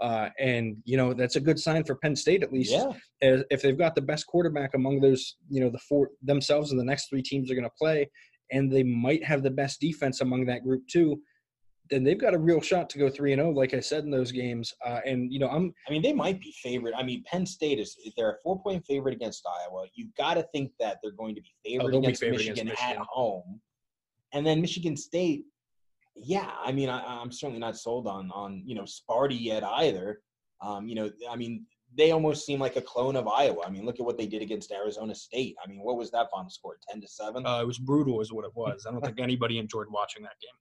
[0.00, 2.72] Uh, and you know that's a good sign for Penn State at least.
[2.72, 6.78] Yeah, If they've got the best quarterback among those, you know, the four themselves and
[6.78, 8.08] the next three teams are going to play,
[8.52, 11.20] and they might have the best defense among that group too,
[11.90, 14.10] then they've got a real shot to go three and zero, like I said in
[14.10, 14.72] those games.
[14.84, 16.94] Uh, and you know, I'm I mean they might be favored.
[16.96, 19.86] I mean Penn State is they're a four point favorite against Iowa.
[19.94, 22.36] You've got to think that they're going to be favored Oh, they'll be against, favored
[22.38, 23.60] Michigan against at home,
[24.32, 25.44] and then Michigan State.
[26.22, 30.20] Yeah, I mean I, I'm certainly not sold on on you know Sparty yet either.
[30.60, 33.62] Um, you know, I mean they almost seem like a clone of Iowa.
[33.66, 35.56] I mean, look at what they did against Arizona State.
[35.64, 36.76] I mean, what was that final score?
[36.88, 37.46] Ten to seven.
[37.46, 38.84] uh, it was brutal, is what it was.
[38.86, 40.52] I don't think anybody enjoyed watching that game.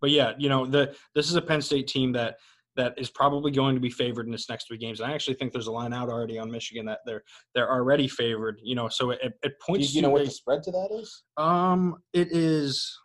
[0.00, 2.36] But yeah, you know, the this is a Penn State team that
[2.76, 5.00] that is probably going to be favored in its next three games.
[5.00, 7.22] And I actually think there's a line out already on Michigan that they're
[7.54, 8.58] they're already favored.
[8.62, 10.62] You know, so it, it Do points you, you to know what a- the spread
[10.62, 11.22] to that is?
[11.36, 12.98] Um, it is.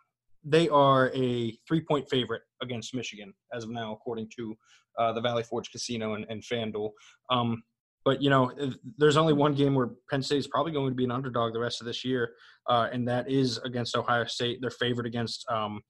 [0.50, 4.54] They are a three-point favorite against Michigan as of now, according to
[4.98, 6.90] uh, the Valley Forge Casino and, and FanDuel.
[7.30, 7.62] Um,
[8.04, 8.50] but you know,
[8.96, 11.60] there's only one game where Penn State is probably going to be an underdog the
[11.60, 12.30] rest of this year,
[12.68, 14.58] uh, and that is against Ohio State.
[14.60, 15.80] They're favored against um,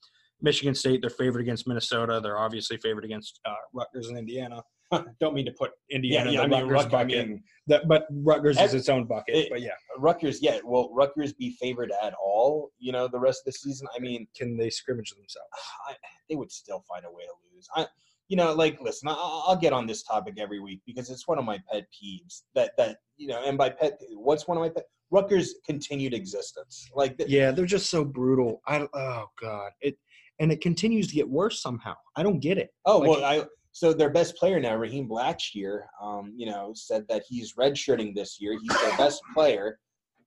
[0.41, 1.01] Michigan State.
[1.01, 2.21] They're favored against Minnesota.
[2.21, 4.63] They're obviously favored against uh, Rutgers and Indiana.
[5.21, 8.07] Don't mean to put Indiana in the I mean, Rutgers Rutgers, I mean, That- but
[8.11, 9.35] Rutgers is its own bucket.
[9.37, 10.59] it- but yeah, Rutgers, yeah.
[10.65, 12.71] Will Rutgers be favored at all?
[12.79, 13.87] You know, the rest of the season.
[13.95, 15.49] I mean, can they scrimmage themselves?
[15.89, 15.95] I,
[16.29, 17.69] they would still find a way to lose.
[17.75, 17.87] I,
[18.29, 21.39] you know, like listen, I, I'll get on this topic every week because it's one
[21.39, 22.43] of my pet peeves.
[22.55, 24.85] That that you know, and by pet, what's one of my pet?
[25.11, 26.91] Rutgers' continued existence.
[26.95, 28.61] Like, th- Yeah, they're just so brutal.
[28.67, 29.99] I oh god, it
[30.41, 31.95] and it continues to get worse somehow.
[32.17, 32.71] I don't get it.
[32.87, 33.45] oh like- well, I.
[33.79, 38.41] So their best player now, Raheem Blackshear, um, you know, said that he's redshirting this
[38.41, 38.59] year.
[38.61, 39.79] He's their best player,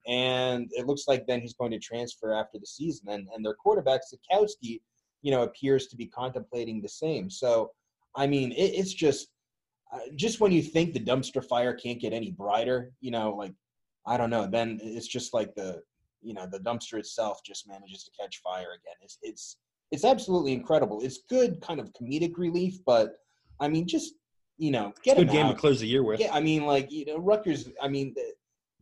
[0.07, 3.09] and it looks like then he's going to transfer after the season.
[3.09, 4.79] And and their quarterback Sitkowski,
[5.21, 7.29] you know, appears to be contemplating the same.
[7.29, 7.71] So,
[8.15, 9.27] I mean, it, it's just
[9.93, 13.53] uh, just when you think the dumpster fire can't get any brighter, you know, like
[14.07, 15.81] I don't know, then it's just like the
[16.21, 18.95] you know the dumpster itself just manages to catch fire again.
[19.01, 19.57] It's it's
[19.91, 21.01] it's absolutely incredible.
[21.01, 23.17] It's good kind of comedic relief, but
[23.61, 24.15] I mean, just
[24.57, 25.53] you know, get a Good game out.
[25.53, 26.19] to close the year with.
[26.19, 27.69] Yeah, I mean, like you know, Rutgers.
[27.81, 28.13] I mean,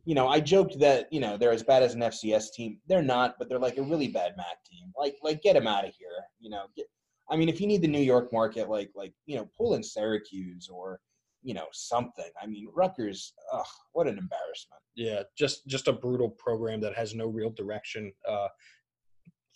[0.04, 2.78] you know, I joked that you know they're as bad as an FCS team.
[2.88, 4.92] They're not, but they're like a really bad MAC team.
[4.98, 6.08] Like, like get them out of here.
[6.40, 6.86] You know, get.
[7.30, 9.82] I mean, if you need the New York market, like, like you know, pull in
[9.82, 11.00] Syracuse or
[11.42, 12.30] you know something.
[12.42, 13.32] I mean, Rutgers.
[13.52, 14.82] Ugh, what an embarrassment.
[14.96, 18.12] Yeah, just just a brutal program that has no real direction.
[18.28, 18.48] Uh,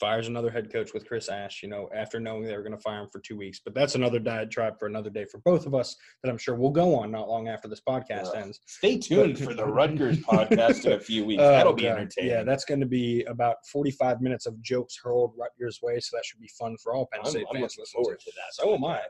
[0.00, 2.80] fires another head coach with Chris Ash, you know, after knowing they were going to
[2.82, 3.60] fire him for two weeks.
[3.64, 6.70] But that's another diatribe for another day for both of us that I'm sure we'll
[6.70, 8.60] go on not long after this podcast Uh, ends.
[8.66, 11.42] Stay tuned for the Rutgers podcast in a few weeks.
[11.42, 11.92] Oh, That'll be God.
[11.98, 12.30] entertaining.
[12.30, 16.00] Yeah, that's going to be about 45 minutes of jokes hurled Rutgers way.
[16.00, 17.76] So that should be fun for all Penn I'm, State I'm fans.
[17.78, 18.24] looking forward to.
[18.26, 18.54] to that.
[18.54, 19.00] So am I.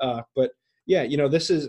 [0.00, 0.50] Uh, but
[0.86, 1.68] yeah, you know, this is,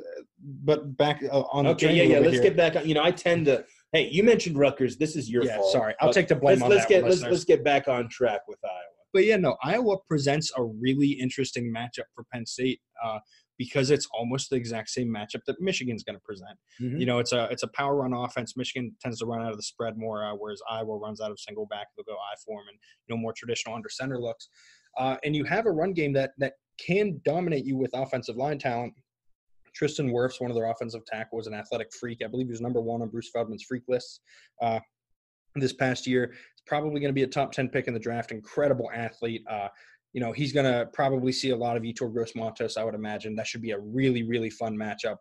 [0.64, 2.20] but back uh, on the Okay, train yeah, yeah.
[2.20, 2.88] Let's bit get back on.
[2.88, 3.64] You know, I tend to.
[3.94, 4.98] Hey, you mentioned Rutgers.
[4.98, 5.72] This is your Yeah, fault.
[5.72, 5.94] sorry.
[6.02, 8.10] I'll take the blame let's, on let's that get one, let's let's get back on
[8.10, 8.74] track with Iowa.
[9.14, 13.20] But yeah, no, Iowa presents a really interesting matchup for Penn State uh,
[13.60, 16.58] because it's almost the exact same matchup that Michigan's going to present.
[16.82, 17.00] Mhm.
[17.00, 18.58] You know, it's a it's a power run offense.
[18.58, 21.40] Michigan tends to run out of the spread more, uh, whereas Iowa runs out of
[21.40, 21.88] single back.
[21.96, 22.78] They'll go I form and
[23.08, 24.50] you know more traditional under center looks.
[24.98, 28.58] Uh, and you have a run game that that can dominate you with offensive line
[28.58, 28.94] talent.
[29.74, 32.22] Tristan Wirfs, one of their offensive tackle, was an athletic freak.
[32.24, 34.22] I believe he was number one on Bruce Feldman's freak list
[34.62, 34.80] uh,
[35.56, 36.26] this past year.
[36.26, 38.32] It's probably going to be a top 10 pick in the draft.
[38.32, 39.44] Incredible athlete.
[39.50, 39.68] Uh,
[40.14, 42.96] you know, he's going to probably see a lot of Yetur Gross Matos, I would
[42.96, 43.36] imagine.
[43.36, 45.18] That should be a really, really fun matchup.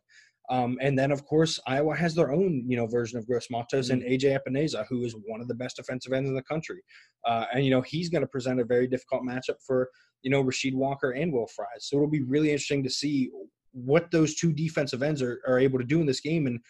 [0.51, 3.91] Um, and then, of course, Iowa has their own, you know, version of Gross Matos
[3.91, 6.83] and AJ Epenesa, who is one of the best defensive ends in the country.
[7.27, 9.89] Uh, and, you know, he's going to present a very difficult matchup for,
[10.23, 11.87] you know, Rasheed Walker and Will Fries.
[11.87, 13.31] So it'll be really interesting to see
[13.73, 16.47] what those two defensive ends are, are able to do in this game.
[16.47, 16.61] And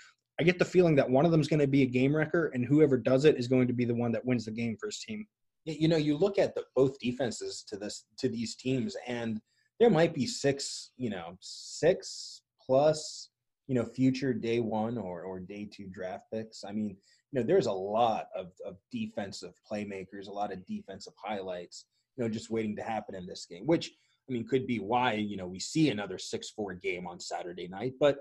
[0.41, 2.51] I get the feeling that one of them is going to be a game wrecker,
[2.55, 4.87] and whoever does it is going to be the one that wins the game for
[4.87, 5.27] his team.
[5.65, 9.41] You know, you look at the both defenses to this to these teams, and
[9.79, 13.31] there might be six, you know, six plus,
[13.69, 16.65] you know, future day one or or day two draft picks.
[16.65, 16.97] I mean,
[17.31, 21.85] you know, there's a lot of of defensive playmakers, a lot of defensive highlights,
[22.17, 23.67] you know, just waiting to happen in this game.
[23.67, 23.93] Which
[24.33, 27.69] I mean, could be why you know we see another six four game on Saturday
[27.69, 27.93] night.
[28.01, 28.21] But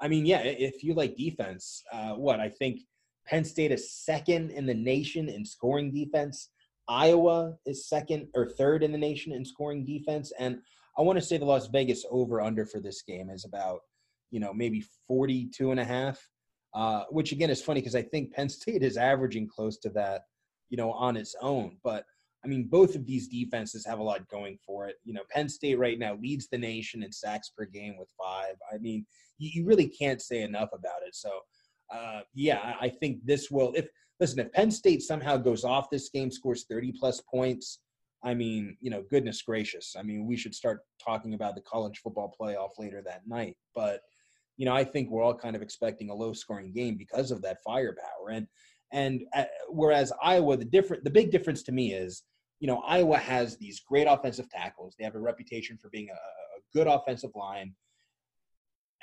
[0.00, 2.80] I mean, yeah, if you like defense, uh, what I think
[3.26, 6.48] Penn State is second in the nation in scoring defense.
[6.88, 10.32] Iowa is second or third in the nation in scoring defense.
[10.38, 10.60] And
[10.98, 13.80] I want to say the Las Vegas over under for this game is about,
[14.30, 16.26] you know, maybe 42 and a half,
[16.74, 20.22] uh, which again is funny because I think Penn State is averaging close to that,
[20.70, 21.76] you know, on its own.
[21.84, 22.06] But
[22.44, 24.96] I mean, both of these defenses have a lot going for it.
[25.04, 28.54] You know, Penn State right now leads the nation in sacks per game with five.
[28.72, 29.04] I mean,
[29.38, 31.14] you, you really can't say enough about it.
[31.14, 31.40] So,
[31.92, 33.72] uh, yeah, I I think this will.
[33.74, 33.88] If
[34.20, 37.80] listen, if Penn State somehow goes off this game, scores 30 plus points,
[38.22, 39.94] I mean, you know, goodness gracious.
[39.98, 43.56] I mean, we should start talking about the college football playoff later that night.
[43.74, 44.00] But,
[44.56, 47.40] you know, I think we're all kind of expecting a low scoring game because of
[47.42, 48.30] that firepower.
[48.32, 48.46] And,
[48.92, 52.22] and uh, whereas Iowa, the different, the big difference to me is,
[52.58, 54.94] you know, Iowa has these great offensive tackles.
[54.98, 57.74] They have a reputation for being a, a good offensive line.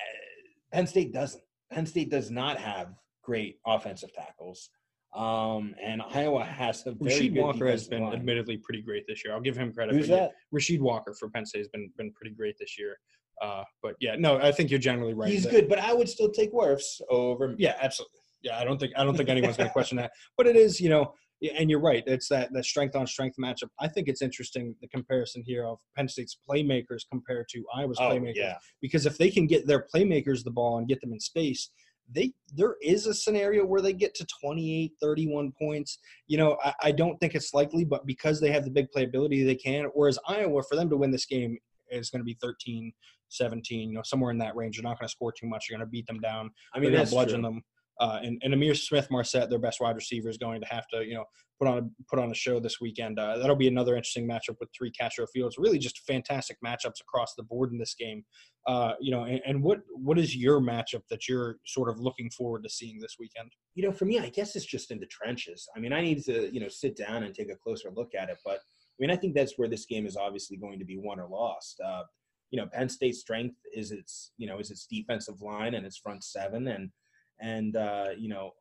[0.00, 1.42] Uh, Penn State doesn't.
[1.72, 4.70] Penn State does not have great offensive tackles.
[5.14, 8.14] Um, and Iowa has a very Rasheed Walker has been line.
[8.14, 9.34] admittedly pretty great this year.
[9.34, 9.94] I'll give him credit.
[9.94, 10.32] Who's for that?
[10.54, 12.98] Rasheed Walker for Penn State has been been pretty great this year.
[13.40, 15.30] Uh, but yeah, no, I think you're generally right.
[15.30, 17.54] He's that- good, but I would still take Wirfs over.
[17.56, 18.20] Yeah, absolutely.
[18.42, 20.12] Yeah, I don't think I don't think anyone's going to question that.
[20.36, 21.12] But it is, you know,
[21.56, 22.02] and you're right.
[22.06, 23.68] It's that that strength on strength matchup.
[23.80, 28.10] I think it's interesting the comparison here of Penn State's playmakers compared to Iowa's Oh,
[28.10, 28.36] playmakers.
[28.36, 28.56] yeah.
[28.80, 31.70] Because if they can get their playmakers the ball and get them in space,
[32.14, 35.98] they there is a scenario where they get to 28, 31 points.
[36.26, 39.44] You know, I, I don't think it's likely, but because they have the big playability,
[39.44, 39.86] they can.
[39.94, 41.58] Whereas Iowa, for them to win this game,
[41.90, 42.92] is going to be 13,
[43.28, 44.76] 17, you know, somewhere in that range.
[44.76, 45.66] You're not going to score too much.
[45.68, 46.50] You're going to beat them down.
[46.74, 47.50] I mean, They're that's bludgeon true.
[47.50, 47.62] them.
[48.00, 51.04] Uh, and, and Ihmir Smith Marsette, their best wide receiver, is going to have to,
[51.04, 51.24] you know,
[51.58, 53.18] put on a put on a show this weekend.
[53.18, 55.56] Uh, that'll be another interesting matchup with Tariq Castro Fields.
[55.58, 58.24] Really, just fantastic matchups across the board in this game.
[58.66, 62.30] Uh, you know, and, and what what is your matchup that you're sort of looking
[62.30, 63.50] forward to seeing this weekend?
[63.78, 65.68] you know, for me, I guess it's just in the trenches.
[65.76, 68.28] I mean, I need to, you know, sit down and take a closer look at
[68.28, 68.38] it.
[68.44, 71.20] But I mean, I think that's where this game is obviously going to be won
[71.20, 71.80] or lost.
[71.80, 72.02] Uh,
[72.50, 75.96] you know, Penn State's strength is its, you know, is its defensive line and its
[75.96, 76.90] front seven, and
[77.40, 78.52] and uh, you know,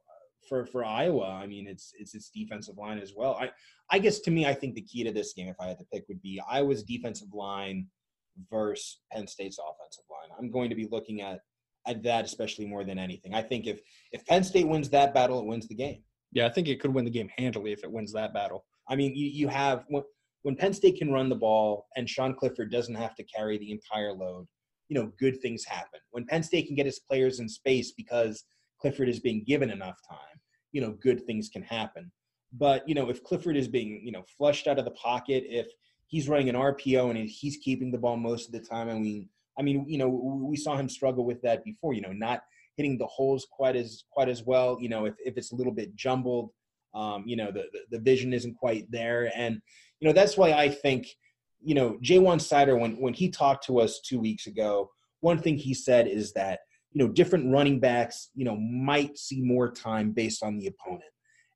[0.47, 3.37] for for Iowa, I mean, it's it's its defensive line as well.
[3.39, 3.49] I
[3.89, 5.85] I guess to me, I think the key to this game, if I had to
[5.91, 7.87] pick, would be Iowa's defensive line
[8.49, 10.37] versus Penn State's offensive line.
[10.37, 11.39] I'm going to be looking at
[11.87, 13.33] at that especially more than anything.
[13.33, 16.03] I think if if Penn State wins that battle, it wins the game.
[16.31, 18.65] Yeah, I think it could win the game handily if it wins that battle.
[18.89, 20.03] I mean, you, you have when,
[20.43, 23.71] when Penn State can run the ball and Sean Clifford doesn't have to carry the
[23.71, 24.45] entire load.
[24.89, 25.99] You know, good things happen.
[26.11, 28.43] When Penn State can get its players in space because
[28.79, 30.39] Clifford is being given enough time,
[30.71, 32.11] you know, good things can happen.
[32.53, 35.67] But you know, if Clifford is being you know flushed out of the pocket, if
[36.07, 39.29] he's running an RPO and he's keeping the ball most of the time, I mean,
[39.59, 41.93] I mean, you know, we saw him struggle with that before.
[41.93, 42.41] You know, not
[42.77, 44.77] hitting the holes quite as quite as well.
[44.79, 46.51] You know, if if it's a little bit jumbled,
[46.93, 49.61] Um, you know, the, the the vision isn't quite there, and
[49.99, 51.07] you know that's why I think
[51.59, 55.57] you know Ja'Juan Seider, when when he talked to us two weeks ago, one thing
[55.57, 56.59] he said is that
[56.97, 61.03] you know different running backs you know might see more time based on the opponent.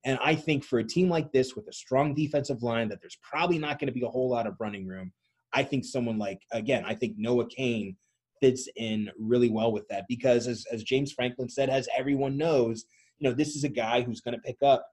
[0.06, 3.18] And I think for a team like this with a strong defensive line, that there's
[3.24, 5.12] probably not going to be a whole lot of running room.
[5.54, 7.98] I think someone like again, I think Noah Cain
[8.40, 12.86] fits in really well with that because as, as James Franklin said, as everyone knows,
[13.18, 14.86] you know, this is a guy who's going to pick up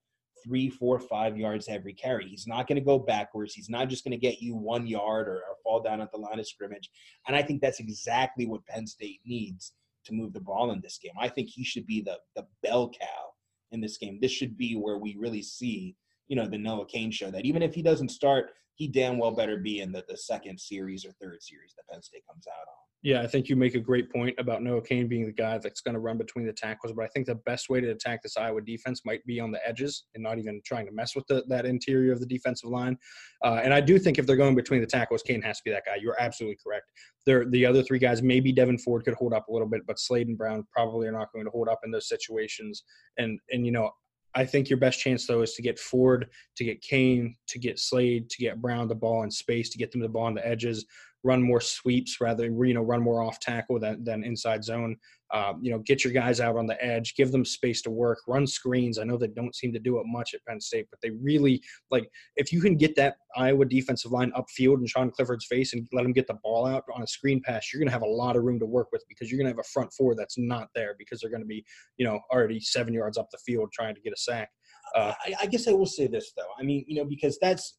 [0.43, 2.27] three, four, five yards every carry.
[2.27, 3.53] He's not going to go backwards.
[3.53, 6.19] He's not just going to get you one yard or, or, fall down at the
[6.19, 6.89] line of scrimmage.
[7.27, 9.73] And I think that's exactly what Penn State needs
[10.09, 11.13] to move the ball in this game.
[11.21, 13.33] I think he should be the the bell cow
[13.71, 14.19] in this game.
[14.21, 15.95] This should be where we really see,
[16.27, 17.31] you know, the Noah Cain show.
[17.31, 20.59] That even if he doesn't start, he damn well better be in the, the second
[20.59, 22.75] series or third series that Penn State comes out on.
[23.03, 25.81] Yeah, I think you make a great point about Noah Cain being the guy that's
[25.81, 26.93] going to run between the tackles.
[26.93, 29.61] But I think the best way to attack this Iowa defense might be on the
[29.67, 32.97] edges and not even trying to mess with the, that interior of the defensive line.
[33.45, 35.71] Uh, and I do think if they're going between the tackles, Cain has to be
[35.73, 35.97] that guy.
[36.01, 36.87] You're absolutely correct.
[37.27, 39.99] They're, the other three guys, maybe Devyn Ford could hold up a little bit, but
[39.99, 42.85] Slade and Brown probably are not going to hold up in those situations.
[43.17, 43.91] And and you know,
[44.35, 47.79] I think your best chance though is to get Ford, to get Cain, to get
[47.79, 50.47] Slade, to get Brown the ball in space, to get them the ball on the
[50.47, 50.85] edges
[51.25, 54.97] run more sweeps rather you know run more off tackle than, than inside zone.
[55.35, 58.19] Uh, you know get your guys out on the edge give them space to work
[58.27, 58.99] run screens.
[58.99, 61.63] I know they don't seem to do it much at penn state but they really
[61.91, 65.87] like if you can get that iowa defensive line upfield in sean clifford's face and
[65.93, 68.07] let them get the ball out on a screen pass you're going to have a
[68.07, 70.39] lot of room to work with because you're going to have a front four that's
[70.39, 71.63] not there because they're going to be
[71.99, 74.51] you know already seven yards up the field trying to get a sack.
[74.95, 76.51] Uh, I, I, guess I will say this though.
[76.59, 77.77] I mean, you know, because that's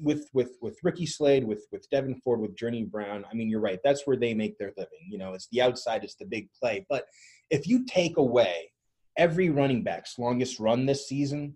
[0.00, 3.60] with with with Ricky Slade, with with Devyn Ford, with Journey Brown, I mean, you're
[3.60, 3.80] right.
[3.84, 5.06] That's where they make their living.
[5.08, 6.86] You know, it's the outside, it's the big play.
[6.88, 7.06] But
[7.50, 8.72] if you take away
[9.16, 11.54] every running back's longest run this season,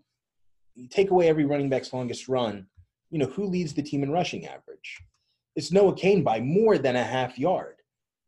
[0.75, 2.67] you take away every running back's longest run,
[3.11, 4.99] you know, who leads the team in rushing average?
[5.57, 7.77] It's Noah Cain by more than a half yard.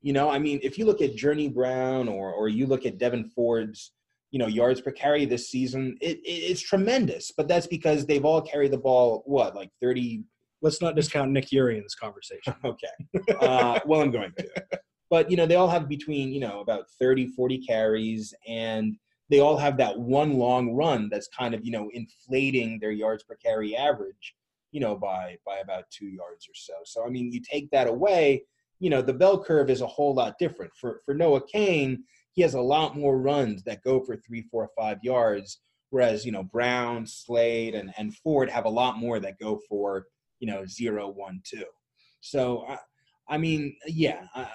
[0.01, 2.99] You know, I mean, if you look at Journey Brown or or you look at
[2.99, 3.93] Devyn Ford's
[4.33, 7.31] you know yards per carry this season it, it, it's tremendous.
[7.37, 10.25] But that's because they've all carried the ball what like 30
[10.63, 12.55] let's not discount nick Eury in this conversation.
[12.65, 13.37] Okay.
[13.41, 14.49] Uh, well i'm going to.
[15.11, 18.97] But you know they all have between you know about 30 40 carries and
[19.29, 23.23] they all have that one long run that's kind of you know inflating their yards
[23.23, 24.35] per carry average
[24.73, 26.73] you know by by about two yards or so.
[26.85, 28.45] So i mean you take that away
[28.81, 30.73] you know the bell curve is a whole lot different.
[30.75, 34.69] For for noah cain he has a lot more runs that go for three, four,
[34.77, 35.61] five yards.
[35.91, 40.07] Whereas, you know, Brown, Slade, and, and Ford have a lot more that go for,
[40.41, 41.65] you know, zero, one, two.
[42.21, 42.79] So, I,
[43.29, 44.47] I mean, yeah, uh,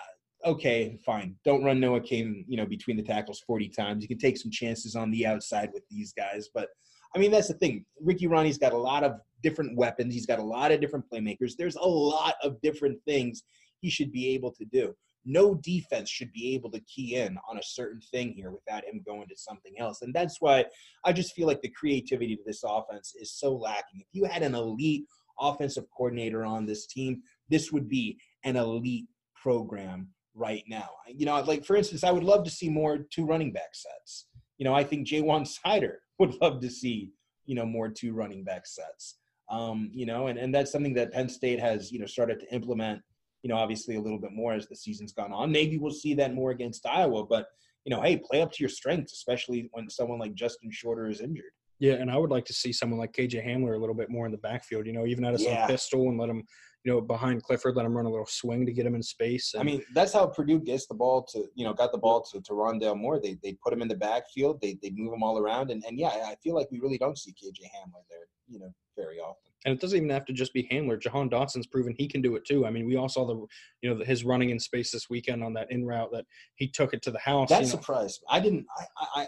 [0.45, 1.35] okay, fine.
[1.45, 4.01] Don't run Noah Cain, you know, between the tackles 40 times.
[4.01, 6.49] You can take some chances on the outside with these guys.
[6.51, 6.69] But,
[7.15, 7.85] I mean, that's the thing.
[8.01, 10.15] Ricky Rahne's got a lot of different weapons.
[10.15, 11.51] He's got a lot of different playmakers.
[11.55, 13.43] There's a lot of different things
[13.81, 14.95] he should be able to do
[15.27, 19.03] no defense should be able to key in on a certain thing here without him
[19.05, 20.01] going to something else.
[20.01, 20.65] And that's why
[21.03, 23.99] I just feel like the creativity to this offense is so lacking.
[23.99, 25.03] If you had an elite
[25.39, 30.89] offensive coordinator on this team, this would be an elite program right now.
[31.07, 34.27] You know, like for instance, I would love to see more two running back sets.
[34.57, 37.11] You know, I think Ja'Juan Seider would love to see,
[37.45, 39.17] you know, more two running back sets.
[39.49, 42.53] Um, you know, and, and that's something that Penn State has, you know, started to
[42.53, 43.01] implement
[43.47, 45.49] you know, obviously a little bit more as the season's gone on.
[45.49, 47.47] Maybe we'll see that more against Iowa, but
[47.85, 51.21] you know, hey, play up to your strengths, especially when someone like Justin Shorter is
[51.21, 51.53] injured.
[51.79, 54.25] Yeah, and I would like to see someone like KJ Hamler a little bit more
[54.25, 54.85] in the backfield.
[54.85, 55.65] You know, even at a yeah.
[55.65, 56.43] pistol and let him,
[56.83, 59.53] you know, behind Clifford, let him run a little swing to get him in space.
[59.53, 62.21] And, I mean, that's how Purdue gets the ball to, you know, got the ball
[62.33, 63.21] to, to Rondale Moore.
[63.21, 64.59] They they put him in the backfield.
[64.59, 67.17] They they move him all around, and and yeah, I feel like we really don't
[67.17, 70.53] see KJ Hamler there, you know, very often and it doesn't even have to just
[70.53, 70.99] be Hamler.
[70.99, 72.65] Jahan Dotson's proven he can do it too.
[72.65, 73.35] I mean, we all saw the,
[73.81, 76.93] you know, his running in space this weekend on that in route that he took
[76.93, 77.49] it to the house.
[77.49, 78.27] That surprised me.
[78.37, 78.65] I didn't.
[78.97, 79.27] I, I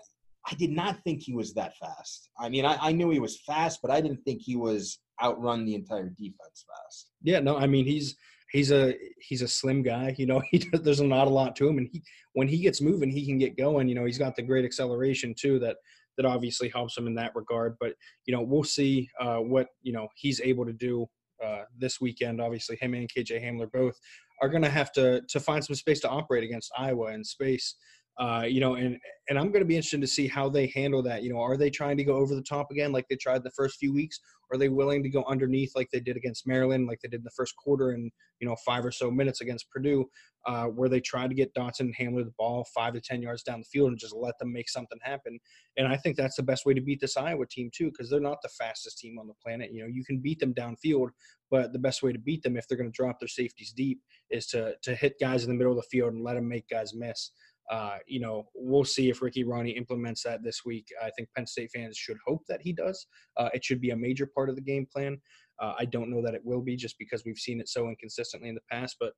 [0.50, 2.30] I did not think he was that fast.
[2.40, 5.66] I mean, I, I knew he was fast, but I didn't think he was outrun
[5.66, 7.12] the entire defense fast.
[7.22, 8.16] Yeah, no, I mean he's
[8.52, 10.16] he's a he's a slim guy.
[10.18, 12.02] You know, he does, there's not a lot to him, and he
[12.34, 13.90] when he gets moving, he can get going.
[13.90, 15.78] You know, he's got the great acceleration too that
[16.20, 17.78] that obviously helps him in that regard.
[17.80, 17.94] But
[18.26, 21.08] you know, we'll see uh, what you know he's able to do
[21.44, 22.42] uh, this weekend.
[22.42, 23.98] Obviously, him and KJ Hamler both
[24.42, 27.76] are going to have to to find some space to operate against Iowa in space.
[28.20, 28.98] Uh, you know, and
[29.30, 31.24] and I'm going to be interested to see how they handle that.
[31.24, 33.52] You know, are they trying to go over the top again like they tried the
[33.52, 34.20] first few weeks?
[34.52, 37.24] Are they willing to go underneath like they did against Maryland, like they did in
[37.24, 40.06] the first quarter and you know five or so minutes against Purdue,
[40.46, 43.44] uh, where they tried to get Dotson and Hamler the ball five to ten yards
[43.44, 45.40] down the field and just let them make something happen?
[45.78, 48.20] And I think that's the best way to beat this Iowa team too, because they're
[48.20, 49.72] not the fastest team on the planet.
[49.72, 51.10] You know, you can beat them downfield,
[51.50, 54.02] but the best way to beat them if they're going to drop their safeties deep
[54.30, 56.68] is to to hit guys in the middle of the field and let them make
[56.68, 57.32] guys miss
[57.70, 60.88] uh, you know, we'll see if Ricky Rahne implements that this week.
[61.04, 63.06] I think Penn State fans should hope that he does.
[63.38, 65.22] Uh, it should be a major part of the game plan.
[65.60, 68.50] Uh, I don't know that it will be just because we've seen it so inconsistently
[68.50, 69.14] in the past, but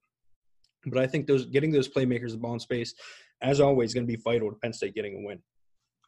[0.88, 2.94] but I think those getting those playmakers the ball in space,
[3.42, 5.40] as always, going to be vital to Penn State getting a win.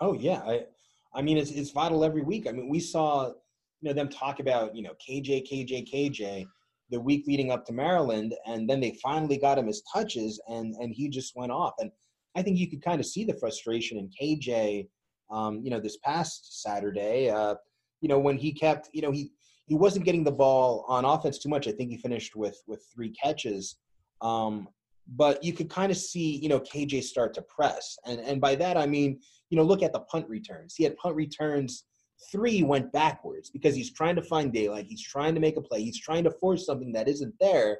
[0.01, 0.65] Oh yeah, I,
[1.13, 2.47] I mean it's it's vital every week.
[2.47, 6.45] I mean we saw you know them talk about you know KJ KJ KJ
[6.89, 10.73] the week leading up to Maryland, and then they finally got him his touches, and
[10.75, 11.73] and he just went off.
[11.79, 11.91] And
[12.35, 14.87] I think you could kind of see the frustration in KJ.
[15.31, 17.55] Um, you know, this past Saturday, uh,
[18.01, 19.31] you know, when he kept, you know, he
[19.65, 21.67] he wasn't getting the ball on offense too much.
[21.67, 23.77] I think he finished with with three catches.
[24.21, 24.67] Um,
[25.07, 28.55] but you could kind of see, you know, KJ start to press, and and by
[28.55, 29.19] that I mean,
[29.49, 30.75] you know, look at the punt returns.
[30.75, 31.85] He had punt returns.
[32.31, 34.85] Three went backwards because he's trying to find daylight.
[34.87, 35.83] He's trying to make a play.
[35.83, 37.79] He's trying to force something that isn't there,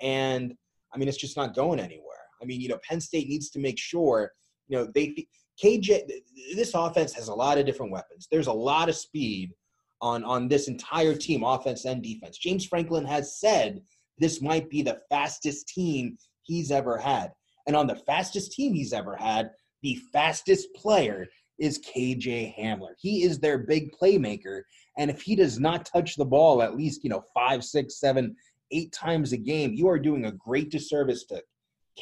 [0.00, 0.54] and
[0.92, 2.15] I mean, it's just not going anywhere.
[2.40, 4.32] I mean, you know, Penn State needs to make sure,
[4.68, 5.26] you know, they
[5.62, 6.08] KJ.
[6.54, 8.28] This offense has a lot of different weapons.
[8.30, 9.52] There's a lot of speed
[10.00, 12.38] on on this entire team, offense and defense.
[12.38, 13.80] James Franklin has said
[14.18, 17.32] this might be the fastest team he's ever had,
[17.66, 19.50] and on the fastest team he's ever had,
[19.82, 21.26] the fastest player
[21.58, 22.94] is KJ Hamler.
[22.98, 24.62] He is their big playmaker,
[24.98, 28.36] and if he does not touch the ball at least you know five, six, seven,
[28.72, 31.42] eight times a game, you are doing a great disservice to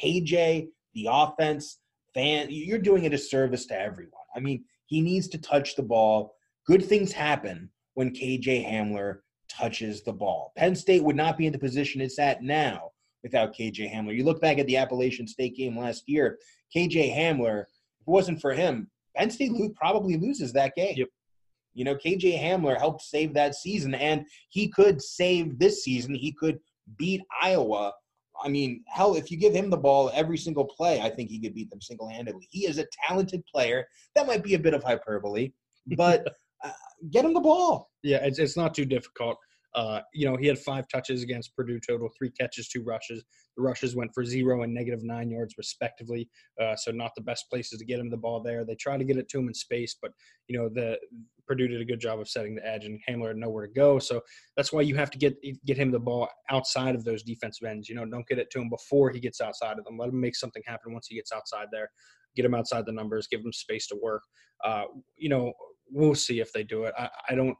[0.01, 1.79] KJ, the offense,
[2.13, 4.11] fan, you're doing a disservice to everyone.
[4.35, 6.35] I mean, he needs to touch the ball.
[6.65, 9.19] Good things happen when KJ Hamler
[9.49, 10.51] touches the ball.
[10.57, 12.91] Penn State would not be in the position it's at now
[13.23, 14.15] without KJ Hamler.
[14.15, 16.37] You look back at the Appalachian State game last year,
[16.75, 20.95] KJ Hamler, if it wasn't for him, Penn State probably loses that game.
[20.97, 21.09] Yep.
[21.73, 26.15] You know, KJ Hamler helped save that season, and he could save this season.
[26.15, 26.59] He could
[26.97, 27.93] beat Iowa
[28.43, 31.39] I mean, hell, if you give him the ball every single play, I think he
[31.39, 32.47] could beat them single handedly.
[32.49, 33.87] He is a talented player.
[34.15, 35.51] That might be a bit of hyperbole,
[35.97, 36.25] but
[36.63, 36.71] uh,
[37.11, 37.91] get him the ball.
[38.03, 39.37] Yeah, it's, it's not too difficult.
[39.75, 43.23] Uh, you know, he had five touches against Purdue total, three catches, two rushes.
[43.57, 46.29] The rushes went for zero and negative nine yards, respectively.
[46.61, 48.63] Uh, so not the best places to get him the ball there.
[48.63, 50.11] They try to get it to him in space, but
[50.47, 50.97] you know the
[51.45, 53.99] Purdue did a good job of setting the edge, and Hamler had nowhere to go.
[53.99, 54.21] So
[54.55, 57.89] that's why you have to get get him the ball outside of those defensive ends.
[57.89, 59.97] You know, don't get it to him before he gets outside of them.
[59.97, 61.89] Let him make something happen once he gets outside there.
[62.35, 63.27] Get him outside the numbers.
[63.27, 64.23] Give him space to work.
[64.63, 64.85] Uh,
[65.17, 65.53] you know,
[65.89, 66.93] we'll see if they do it.
[66.97, 67.57] I, I don't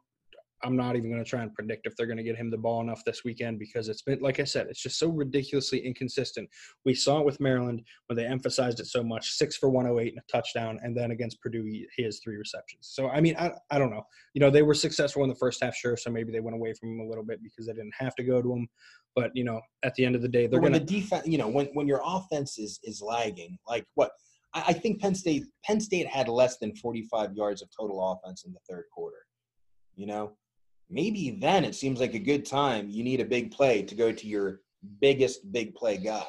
[0.62, 2.58] I'm not even going to try and predict if they're going to get him the
[2.58, 6.48] ball enough this weekend because it's been, like I said, it's just so ridiculously inconsistent.
[6.84, 10.18] We saw it with Maryland when they emphasized it so much six for 108 and
[10.18, 10.78] a touchdown.
[10.82, 12.88] And then against Purdue, he, he has three receptions.
[12.92, 14.02] So, I mean, I, I don't know.
[14.34, 15.96] You know, they were successful in the first half, sure.
[15.96, 18.24] So maybe they went away from him a little bit because they didn't have to
[18.24, 18.68] go to him.
[19.14, 20.78] But, you know, at the end of the day, they're going to.
[20.78, 24.10] the defense, you know, when, when your offense is, is lagging, like what?
[24.54, 28.52] I think Penn State Penn State had less than 45 yards of total offense in
[28.52, 29.18] the third quarter.
[29.96, 30.32] You know,
[30.90, 32.88] maybe then it seems like a good time.
[32.88, 34.60] You need a big play to go to your
[35.00, 36.26] biggest big play guy.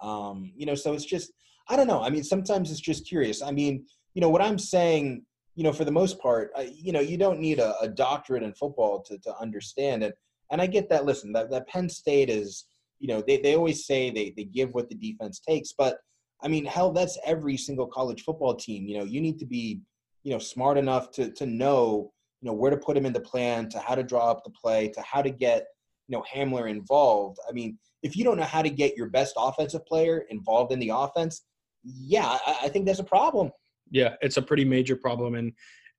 [0.00, 1.32] Um, you know, so it's just,
[1.68, 2.02] I don't know.
[2.02, 3.42] I mean, sometimes it's just curious.
[3.42, 5.24] I mean, you know, what I'm saying,
[5.56, 8.42] you know, for the most part, uh, you know, you don't need a, a, doctorate
[8.42, 10.14] in football to, to understand it.
[10.50, 11.04] And I get that.
[11.04, 12.66] Listen, that, that Penn State is,
[12.98, 15.98] you know, they, they always say they, they give what the defense takes, but
[16.42, 18.86] I mean, hell, that's every single college football team.
[18.86, 19.80] You know, you need to be,
[20.22, 23.20] you know, smart enough to, to know, you know where to put him in the
[23.20, 25.66] plan to how to draw up the play to how to get
[26.08, 27.38] you know Hamler involved.
[27.48, 30.78] I mean, if you don't know how to get your best offensive player involved in
[30.78, 31.42] the offense,
[31.84, 33.50] yeah, I, I think that's a problem.
[33.90, 35.52] Yeah, it's a pretty major problem, and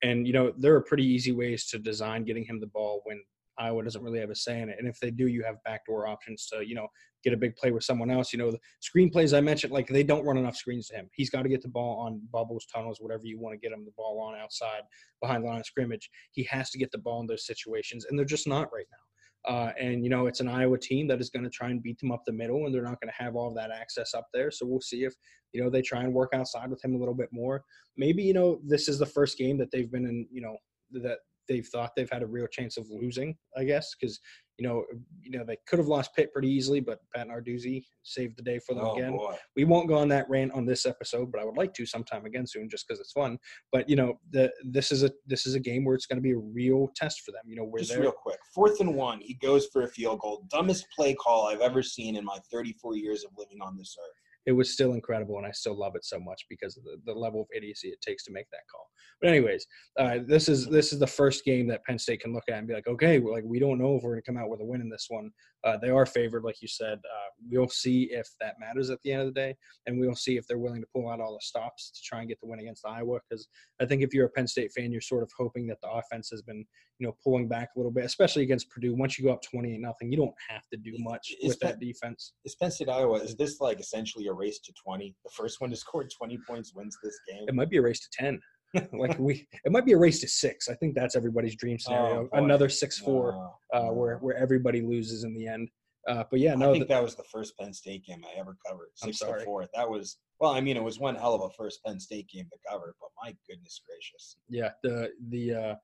[0.04, 3.22] and you know there are pretty easy ways to design getting him the ball when
[3.62, 4.78] Iowa doesn't really have a say in it.
[4.80, 6.88] And if they do, you have backdoor options to, you know,
[7.24, 8.34] get a big play with someone else.
[8.34, 11.10] You know, the screen plays I mentioned, like they don't run enough screens to him.
[11.14, 13.86] He's got to get the ball on bubbles, tunnels, whatever you want to get him
[13.86, 14.82] the ball on outside
[15.22, 16.10] behind the line of scrimmage.
[16.32, 18.98] He has to get the ball in those situations, and they're just not right now.
[19.44, 21.98] Uh, and you know it's an Iowa team that is going to try and beat
[22.00, 24.28] them up the middle, and they're not going to have all of that access up
[24.34, 24.52] there.
[24.52, 25.16] So we'll see if
[25.52, 27.64] you know they try and work outside with him a little bit more.
[27.98, 30.28] Maybe you know this is the first game that they've been in.
[30.32, 30.58] You know
[31.02, 31.20] that
[31.52, 34.20] they've thought they've had a real chance of losing, I guess, because
[34.58, 34.86] you know,
[35.22, 38.60] you know they could have lost Pitt pretty easily, but Pat Narduzzi saved the day
[38.60, 39.12] for them Oh, again.
[39.18, 39.36] boy.
[39.56, 42.26] We won't go on that rant on this episode, but I would like to sometime
[42.26, 43.38] again soon, just because it's fun.
[43.72, 46.22] But you know, the this is a this is a game where it's going to
[46.22, 47.42] be a real test for them.
[47.48, 50.46] You know, where Just real quick, fourth and one, he goes for a field goal.
[50.50, 54.21] Dumbest play call I've ever seen in my 34 years of living on this earth.
[54.46, 57.18] It was still incredible, and I still love it so much because of the, the
[57.18, 58.88] level of idiocy it takes to make that call.
[59.22, 59.68] But anyways,
[60.00, 62.68] uh, this is this is the first game that Penn State can look at and
[62.68, 64.66] be like, okay, like we don't know if we're going to come out with a
[64.66, 65.32] win in this one.
[65.64, 66.98] Uh, they are favored, like you said.
[67.00, 69.56] Uh, we'll see if that matters at the end of the day,
[69.86, 72.28] and we'll see if they're willing to pull out all the stops to try and
[72.30, 73.20] get the win against Iowa.
[73.30, 73.48] Because
[73.80, 76.30] I think if you're a Penn State fan, you're sort of hoping that the offense
[76.32, 76.66] has been,
[77.00, 78.96] you know, pulling back a little bit, especially against Purdue.
[78.96, 81.60] Once you go up twenty eight nothing, you don't have to do much Is with
[81.60, 82.34] that that- defense.
[82.46, 83.18] Is Penn State Iowa?
[83.20, 85.16] Is this like essentially a race to 20?
[85.24, 87.46] The first one to score 20 points wins this game.
[87.48, 88.40] it might be a race to 10
[88.94, 92.30] like we it might be a race to six i think that's everybody's dream scenario
[92.32, 93.32] Oh, another six four
[93.74, 95.70] No, uh, where where everybody loses in the end
[96.08, 98.40] uh, but yeah no, I think th- that was the first Penn State game I
[98.40, 98.88] ever covered.
[98.96, 99.68] Six to four.
[99.76, 100.50] That was well.
[100.50, 103.10] I mean, it was one hell of a first Penn State game to cover, but
[103.24, 104.38] my goodness gracious.
[104.50, 105.76] yeah the the uh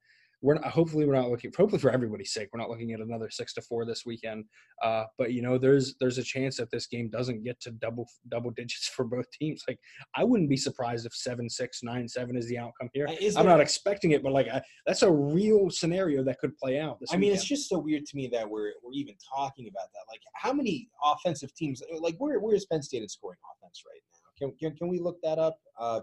[0.42, 3.30] we're not, hopefully we're not looking hopefully for everybody's sake we're not looking at another
[3.30, 4.46] six to four this weekend
[4.84, 8.08] uh but you know there's there's a chance that this game doesn't get to double
[8.30, 9.80] double digits for both teams like
[10.16, 13.34] i wouldn't be surprised if seven six nine seven is the outcome here Uh, i'm
[13.34, 17.00] there- not expecting it but like I, that's a real scenario that could play out
[17.00, 19.88] this I mean, it's just so weird to me that we're we're even talking about
[19.94, 20.02] that.
[20.12, 21.82] Like, how many offensive teams?
[22.00, 24.48] Like, where where is Penn State in scoring offense right now?
[24.48, 25.58] Can can, can we look that up?
[25.80, 26.02] Uh,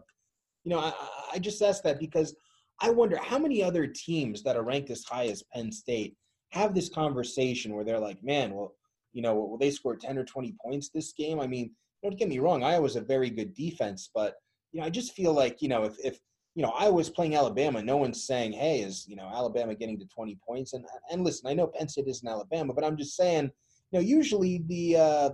[0.64, 2.34] you know, I, I- I just ask that because
[2.80, 6.16] I wonder how many other teams that are ranked as high as Penn State
[6.50, 8.74] have this conversation where they're like, man, well,
[9.12, 11.40] you know, will they score ten or twenty points this game?
[11.40, 11.70] I mean,
[12.02, 14.34] don't get me wrong, Iowa's a very good defense, but
[14.72, 16.18] you know, I just feel like you know if if
[16.54, 17.82] you know, I was playing Alabama.
[17.82, 21.48] No one's saying, "Hey, is you know Alabama getting to 20 points?" And and listen,
[21.48, 23.50] I know Penn State isn't Alabama, but I'm just saying,
[23.90, 25.30] you know, usually the uh,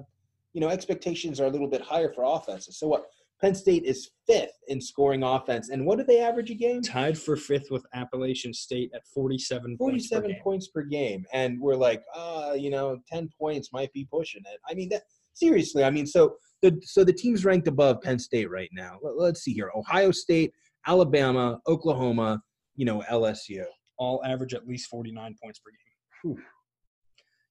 [0.54, 2.78] you know expectations are a little bit higher for offenses.
[2.78, 3.04] So what?
[3.40, 6.82] Penn State is fifth in scoring offense, and what do they average a game?
[6.82, 10.40] tied for fifth with Appalachian State at 47 points per 47 game.
[10.42, 14.60] points per game, and we're like, uh, you know, 10 points might be pushing it.
[14.68, 15.02] I mean, that
[15.34, 15.84] seriously.
[15.84, 18.98] I mean, so the so the teams ranked above Penn State right now.
[19.02, 20.52] Let- Let's see here: Ohio State,
[20.86, 22.42] Alabama, Oklahoma,
[22.76, 23.64] you know, LSU.
[23.98, 26.34] all average at least 49 points per game.
[26.36, 26.42] Whew.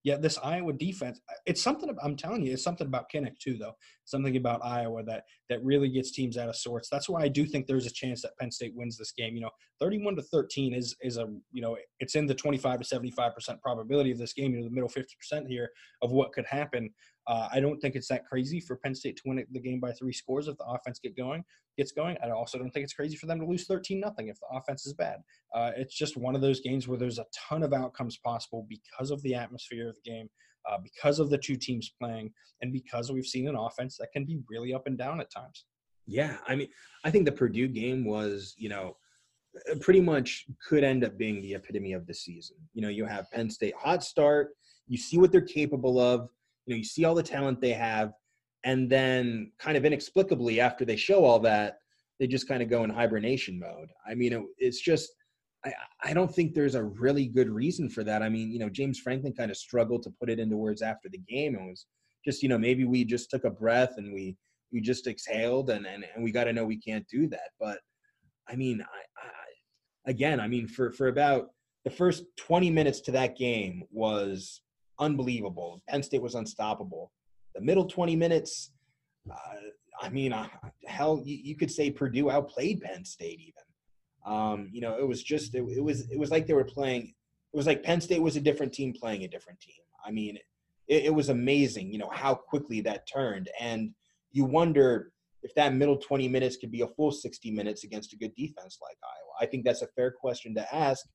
[0.03, 3.57] Yeah, this Iowa defense, uh, it's something I'm telling you, it's something about Kinnick too,
[3.57, 3.73] though.
[4.05, 6.89] Something about Iowa that that really gets teams out of sorts.
[6.89, 9.35] That's why I do think there's a chance that Penn State wins this game.
[9.35, 9.49] You know,
[9.81, 13.61] 31 to 13 is is a you know it's in the 25 to 75 percent
[13.61, 14.53] probability of this game.
[14.53, 15.69] You know, the middle 50 percent here
[16.01, 16.91] of what could happen.
[17.29, 19.91] Uh, I don't think it's that crazy for Penn State to win the game by
[19.91, 21.43] three scores if the offense get going
[21.77, 22.17] gets going.
[22.23, 24.87] I also don't think it's crazy for them to lose 13 nothing if the offense
[24.87, 25.19] is bad.
[25.53, 29.11] Uh, it's just one of those games where there's a ton of outcomes possible because
[29.11, 30.27] of the atmosphere of the game,
[30.69, 34.25] uh, because of the two teams playing, and because we've seen an offense that can
[34.25, 35.65] be really up and down at times.
[36.07, 36.69] Yeah, I mean,
[37.05, 38.97] I think the Purdue game was, you know,
[39.71, 42.57] uh, pretty much could end up being the epitome of the season.
[42.73, 44.49] You know, you have Penn State hot start,
[44.87, 46.29] you see what they're capable of,
[46.69, 48.13] you know, you see all the talent they have,
[48.63, 51.79] and then kind of inexplicably after they show all that,
[52.19, 53.89] they just kind of go in hibernation mode.
[54.07, 55.09] I mean, it, it's just
[55.65, 58.21] I, I don't think there's a really good reason for that.
[58.21, 61.09] I mean, you know, James Franklin kind of struggled to put it into words after
[61.09, 61.87] the game and was
[62.23, 64.37] just, you know, maybe we just took a breath and we
[64.71, 67.49] we just exhaled and and, and we got to know we can't do that.
[67.59, 67.79] But
[68.47, 71.47] I mean, I, I again, I mean, for for about
[71.83, 74.61] the first 20 minutes to that game was
[74.99, 75.81] unbelievable.
[75.87, 77.11] Penn State was unstoppable.
[77.55, 78.71] The middle 20 minutes,
[79.29, 79.35] uh,
[80.01, 80.47] I mean, uh,
[80.85, 83.53] hell, you, you could say Purdue outplayed Penn State even.
[84.25, 87.13] Um, you know, it was just it, it was it was like they were playing.
[87.53, 89.81] It was like Penn State was a different team playing a different team.
[90.05, 90.37] I mean,
[90.87, 91.91] it, it was amazing.
[91.91, 93.91] You know how quickly that turned, and
[94.31, 98.17] you wonder if that middle 20 minutes could be a full 60 minutes against a
[98.17, 99.33] good defense like Iowa.
[99.39, 101.05] I think that's a fair question to ask.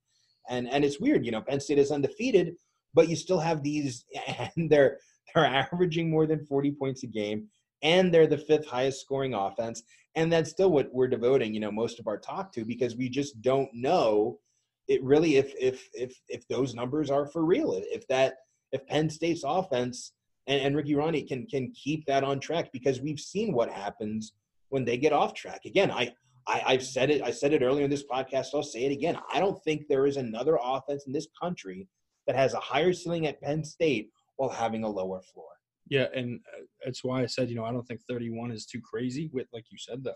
[0.48, 2.54] And and it's weird, you know, Penn State is undefeated,
[2.94, 4.04] but you still have these
[4.56, 4.98] and they're
[5.34, 7.48] they're averaging more than 40 points a game
[7.82, 9.82] and they're the fifth highest scoring offense
[10.16, 13.08] and that's still what we're devoting, you know, most of our talk to because we
[13.08, 14.38] just don't know
[14.86, 17.72] it really if if if if those numbers are for real.
[17.74, 18.34] If that
[18.72, 20.12] if Penn State's offense
[20.46, 24.34] and, and Ricky Rahne can can keep that on track because we've seen what happens
[24.68, 25.62] when they get off track.
[25.64, 26.12] Again, I,
[26.46, 27.22] I I've said it.
[27.22, 28.48] I said it earlier in this podcast.
[28.54, 29.18] I'll say it again.
[29.32, 31.88] I don't think there is another offense in this country
[32.26, 35.48] that has a higher ceiling at Penn State while having a lower floor.
[35.88, 38.80] Yeah, and uh, that's why I said, you know, I don't think 31 is too
[38.80, 39.30] crazy.
[39.32, 40.14] With like you said, the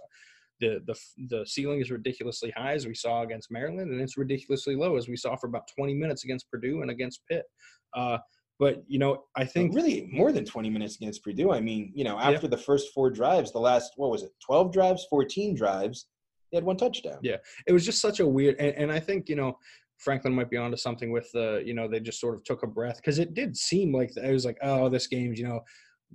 [0.60, 4.76] the the the ceiling is ridiculously high as we saw against Maryland, and it's ridiculously
[4.76, 7.44] low as we saw for about 20 minutes against Purdue and against Pitt.
[7.94, 8.18] Uh,
[8.58, 11.52] But you know, I think really more than 20 minutes against Purdue.
[11.52, 12.50] I mean, you know, after yeah.
[12.50, 16.06] the first four drives, the last what was it, 12 drives, 14 drives,
[16.50, 17.18] they had one touchdown.
[17.22, 17.36] Yeah,
[17.66, 19.58] it was just such a weird, and, and I think you know.
[19.98, 22.66] Franklin might be onto something with the, you know, they just sort of took a
[22.66, 25.60] breath because it did seem like it was like, oh, this game's, you know,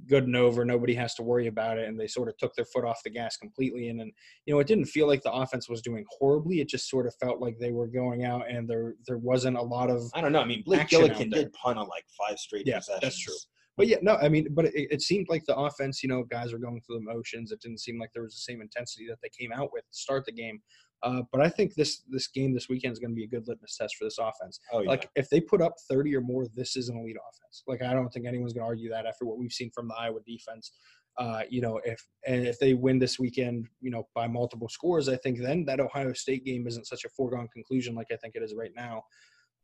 [0.07, 0.65] good and over.
[0.65, 1.87] Nobody has to worry about it.
[1.87, 3.89] And they sort of took their foot off the gas completely.
[3.89, 4.11] And then,
[4.45, 6.61] you know, it didn't feel like the offense was doing horribly.
[6.61, 9.61] It just sort of felt like they were going out and there there wasn't a
[9.61, 10.41] lot of I don't know.
[10.41, 13.01] I mean, Blake Gillikin did punt on like five straight yeah, possessions.
[13.01, 13.35] That's true.
[13.75, 16.53] But yeah, no, I mean, but it, it, seemed like the offense, you know, guys
[16.53, 17.51] were going through the motions.
[17.51, 19.97] It didn't seem like there was the same intensity that they came out with to
[19.97, 20.61] start the game.
[21.01, 23.47] Uh, but I think this this game this weekend is going to be a good
[23.47, 24.59] litmus test for this offense.
[24.71, 24.89] Oh, yeah.
[24.89, 27.63] Like if they put up 30 or more, this is an elite offense.
[27.67, 29.95] Like I don't think anyone's going to argue that after what we've seen from the
[29.95, 30.71] Iowa defense.
[31.17, 35.09] Uh, you know, if and if they win this weekend, you know, by multiple scores,
[35.09, 38.35] I think then that Ohio State game isn't such a foregone conclusion like I think
[38.35, 39.03] it is right now.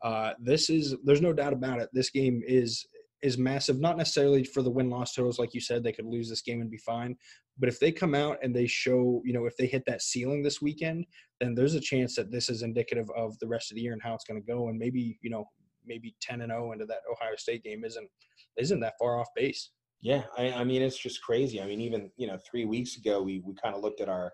[0.01, 1.89] Uh, this is there's no doubt about it.
[1.93, 2.85] This game is
[3.21, 6.29] is massive, not necessarily for the win loss totals, like you said, they could lose
[6.29, 7.15] this game and be fine.
[7.57, 10.41] But if they come out and they show, you know, if they hit that ceiling
[10.41, 11.05] this weekend,
[11.41, 14.01] then there's a chance that this is indicative of the rest of the year and
[14.01, 14.69] how it's going to go.
[14.69, 15.45] And maybe, you know,
[15.85, 18.09] maybe 10 and 0 into that Ohio State game isn't
[18.57, 19.71] isn't that far off base.
[20.01, 21.61] Yeah, I, I mean it's just crazy.
[21.61, 24.31] I mean, even you know, three weeks ago we we kind of looked at our,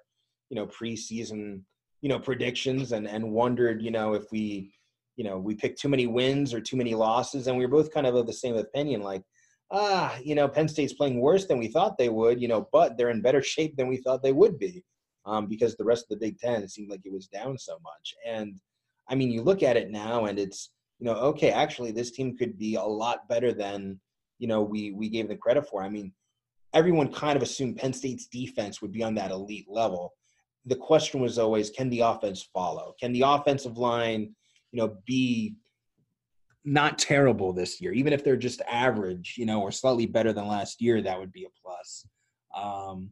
[0.49, 1.61] you know, preseason,
[2.01, 4.71] you know, predictions and and wondered, you know, if we
[5.15, 7.93] you know, we picked too many wins or too many losses, and we were both
[7.93, 9.01] kind of of the same opinion.
[9.01, 9.23] Like,
[9.71, 12.97] ah, you know, Penn State's playing worse than we thought they would, you know, but
[12.97, 14.83] they're in better shape than we thought they would be,
[15.25, 17.77] um, because the rest of the Big Ten it seemed like it was down so
[17.83, 18.13] much.
[18.25, 18.59] And
[19.09, 22.37] I mean, you look at it now, and it's you know, okay, actually, this team
[22.37, 23.99] could be a lot better than
[24.39, 25.83] you know we we gave them credit for.
[25.83, 26.11] I mean,
[26.73, 30.13] everyone kind of assumed Penn State's defense would be on that elite level.
[30.65, 32.95] The question was always, can the offense follow?
[32.99, 34.35] Can the offensive line
[34.75, 35.55] you know, be
[36.65, 37.93] not terrible this year.
[37.93, 41.31] Even if they're just average, you know, or slightly better than last year, that would
[41.31, 42.05] be a plus.
[42.53, 43.11] Um,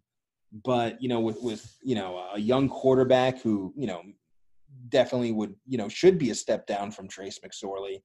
[0.66, 4.02] but you know, with with you know a young quarterback who you know
[4.90, 8.02] definitely would you know should be a step down from Trace McSorley.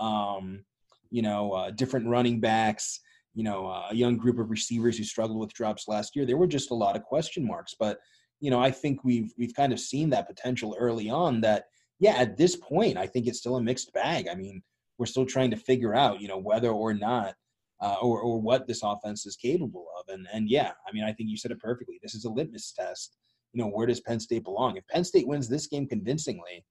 [0.00, 0.64] Um,
[1.10, 3.00] you know, uh, different running backs.
[3.34, 6.26] You know, uh, a young group of receivers who struggled with drops last year.
[6.26, 7.98] There were just a lot of question marks, but
[8.40, 11.66] you know, I think we've we've kind of seen that potential early on that
[11.98, 14.28] yeah, at this point, I think it's still a mixed bag.
[14.28, 14.62] I mean,
[14.98, 17.34] we're still trying to figure out, you know, whether or not
[17.80, 20.12] uh, or or what this offense is capable of.
[20.12, 21.98] And and yeah, I mean, I think you said it perfectly.
[22.02, 23.16] This is a litmus test.
[23.52, 24.76] You know, where does Penn State belong?
[24.76, 26.64] If Penn State wins this game convincingly,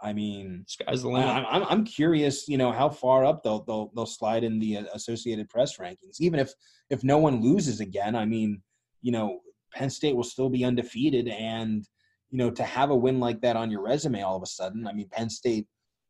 [0.00, 1.28] I mean, sky's the limit.
[1.28, 4.84] I'm, I'm curious, you know, how far up they'll they'll they'll slide in the uh,
[4.94, 6.20] Associated Press rankings.
[6.20, 6.52] Even if
[6.90, 8.62] if no one loses again, I mean,
[9.00, 9.40] you know,
[9.74, 11.86] Penn State will still be undefeated, and
[12.32, 14.86] you know, to have a win like that on your resume all of a sudden,
[14.86, 15.66] I mean, Penn State,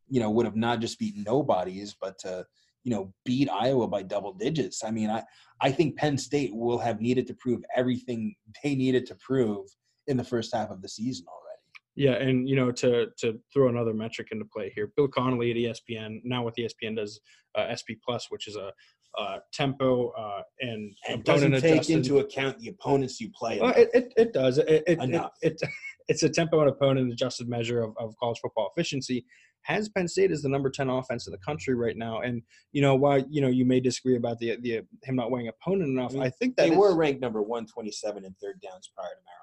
[0.08, 2.46] you know, would have not just beaten nobodies, but to,
[2.84, 4.84] you know, beat Iowa by double digits.
[4.84, 5.24] I mean, I,
[5.60, 9.66] I think Penn State will have needed to prove everything they needed to prove
[10.06, 11.42] in the first half of the season already.
[11.94, 15.56] Yeah, and you know, to to throw another metric into play here, Bill Connelly at
[15.58, 17.20] ESPN now with ESPN does
[17.54, 18.72] uh, SP Plus, which is a
[19.18, 21.96] uh, tempo uh, and, and doesn't take adjusted.
[21.96, 23.58] into account the opponents you play.
[23.60, 24.58] Well, it, it, it does.
[24.58, 25.32] It, it, Enough.
[25.42, 25.68] It, it,
[26.08, 29.24] it's a tempo and opponent adjusted measure of, of college football efficiency.
[29.62, 32.42] Has Penn State as the number ten offense in the country right now, and
[32.72, 35.88] you know while you know you may disagree about the the him not weighing opponent
[35.88, 38.60] enough, I, mean, I think that they were ranked number one twenty seven in third
[38.60, 39.42] downs prior to Maryland.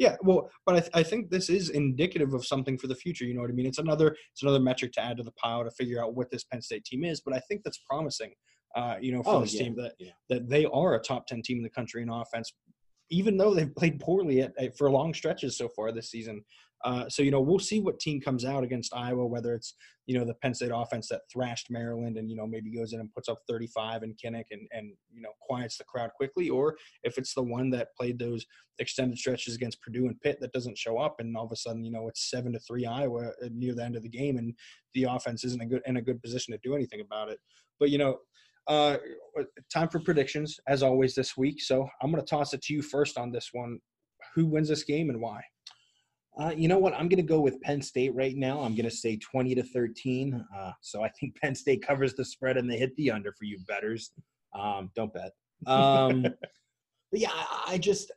[0.00, 3.26] Yeah, well, but I, th- I think this is indicative of something for the future.
[3.26, 3.66] You know what I mean?
[3.66, 6.42] It's another it's another metric to add to the pile to figure out what this
[6.42, 7.20] Penn State team is.
[7.20, 8.32] But I think that's promising.
[8.74, 10.12] Uh, you know, for oh, this yeah, team that yeah.
[10.30, 12.50] that they are a top ten team in the country in offense,
[13.10, 16.44] even though they've played poorly at, at, for long stretches so far this season.
[16.82, 19.74] Uh, so you know we'll see what team comes out against Iowa, whether it's
[20.06, 23.00] you know the Penn State offense that thrashed Maryland and you know maybe goes in
[23.00, 26.76] and puts up 35 in Kinnick and and you know quiets the crowd quickly, or
[27.02, 28.46] if it's the one that played those
[28.78, 31.84] extended stretches against Purdue and Pitt that doesn't show up, and all of a sudden
[31.84, 34.54] you know it's seven to three Iowa uh, near the end of the game, and
[34.94, 37.40] the offense isn't a good in a good position to do anything about it.
[37.78, 38.20] But you know
[38.70, 38.96] uh,
[39.72, 41.60] time for predictions, as always, this week.
[41.60, 43.80] So I'm going to toss it to you first on this one.
[44.34, 45.42] Who wins this game and why?
[46.40, 46.94] Uh, you know what?
[46.94, 48.60] I'm going to go with Penn State right now.
[48.60, 50.46] I'm going to say 20 to 13.
[50.56, 53.44] Uh, so I think Penn State covers the spread and they hit the under for
[53.44, 54.12] you betters.
[54.54, 55.32] Um, don't bet.
[55.66, 56.22] Um,
[57.10, 58.12] but yeah, I, I just,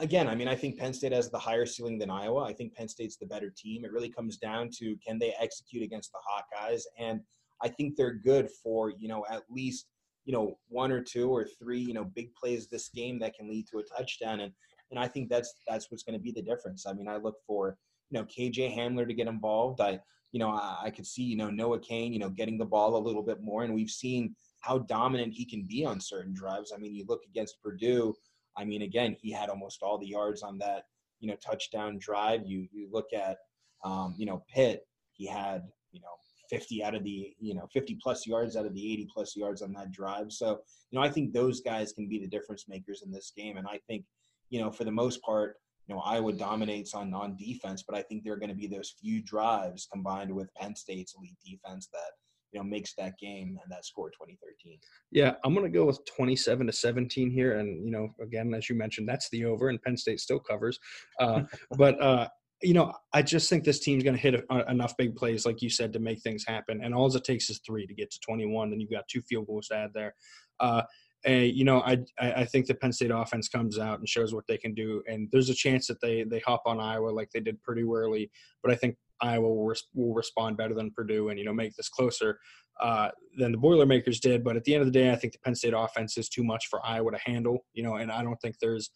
[0.00, 2.42] again, I mean, I think Penn State has the higher ceiling than Iowa.
[2.42, 3.84] I think Penn State's the better team.
[3.84, 6.82] It really comes down to can they execute against the Hawkeyes?
[6.98, 7.20] And
[7.62, 9.86] I think they're good for, you know, at least,
[10.24, 13.48] you know, one or two or three, you know, big plays this game that can
[13.48, 14.40] lead to a touchdown.
[14.40, 14.52] And
[14.90, 16.86] and I think that's that's what's going to be the difference.
[16.86, 17.76] I mean, I look for,
[18.10, 19.80] you know, KJ Hamler to get involved.
[19.80, 19.98] I,
[20.32, 22.96] you know, I, I could see, you know, Noah Cain, you know, getting the ball
[22.96, 23.64] a little bit more.
[23.64, 26.72] And we've seen how dominant he can be on certain drives.
[26.74, 28.14] I mean, you look against Purdue,
[28.56, 30.84] I mean, again, he had almost all the yards on that,
[31.20, 32.42] you know, touchdown drive.
[32.46, 33.38] You you look at,
[33.84, 36.14] um, you know, Pitt, he had, you know,
[36.48, 39.62] 50 out of the, you know, 50 plus yards out of the 80 plus yards
[39.62, 40.32] on that drive.
[40.32, 43.56] So, you know, I think those guys can be the difference makers in this game.
[43.56, 44.04] And I think,
[44.50, 48.02] you know, for the most part, you know, Iowa dominates on on defense, but I
[48.02, 51.88] think there are going to be those few drives combined with Penn State's elite defense
[51.92, 52.10] that
[52.52, 54.78] you know makes that game and that score 2013.
[55.12, 58.68] Yeah, I'm going to go with 27 to 17 here, and you know, again, as
[58.68, 60.78] you mentioned, that's the over, and Penn State still covers.
[61.20, 61.42] Uh,
[61.76, 62.28] but uh,
[62.62, 65.60] you know, I just think this team's going to hit a, enough big plays, like
[65.60, 66.82] you said, to make things happen.
[66.82, 68.70] And all it takes is three to get to 21.
[68.70, 70.14] Then you've got two field goals to add there.
[70.58, 70.82] Uh,
[71.26, 74.56] you know, I I think the Penn State offense comes out and shows what they
[74.56, 75.02] can do.
[75.08, 78.30] And there's a chance that they they hop on Iowa like they did Purdue early.
[78.62, 81.74] But I think Iowa will, res- will respond better than Purdue and you know make
[81.74, 82.38] this closer
[82.80, 84.44] uh, than the Boilermakers did.
[84.44, 86.44] But at the end of the day, I think the Penn State offense is too
[86.44, 87.64] much for Iowa to handle.
[87.72, 88.90] You know, and I don't think there's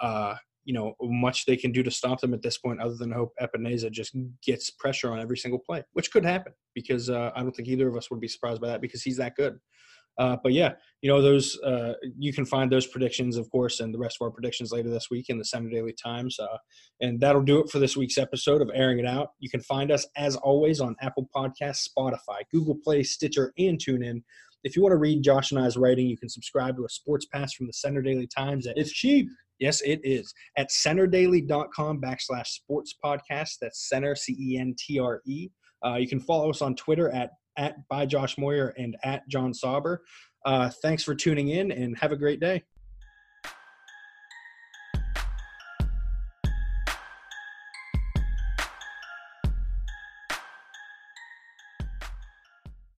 [0.00, 3.12] uh, you know much they can do to stop them at this point other than
[3.12, 7.42] hope Epenesa just gets pressure on every single play, which could happen because uh, I
[7.42, 9.58] don't think either of us would be surprised by that because he's that good.
[10.18, 13.94] Uh, but yeah, you know those uh, you can find those predictions, of course, and
[13.94, 16.38] the rest of our predictions later this week in the Centre Daily Times.
[16.38, 16.58] Uh,
[17.00, 19.30] and that'll do it for this week's episode of Airing It Out.
[19.38, 24.22] You can find us as always on Apple Podcasts, Spotify, Google Play, Stitcher, and TuneIn.
[24.64, 27.26] If you want to read Josh and I's writing, you can subscribe to a sports
[27.26, 28.66] pass from the Centre Daily Times.
[28.76, 29.28] It's cheap.
[29.58, 30.32] Yes, it is.
[30.56, 33.58] At centredaily.com backslash sports podcast.
[33.60, 35.48] That's center, C E N T R E.
[35.84, 39.52] Uh, you can follow us on Twitter at, at by Josh Moyer and at John
[39.52, 40.02] Sauber.
[40.44, 42.62] Uh, thanks for tuning in and have a great day.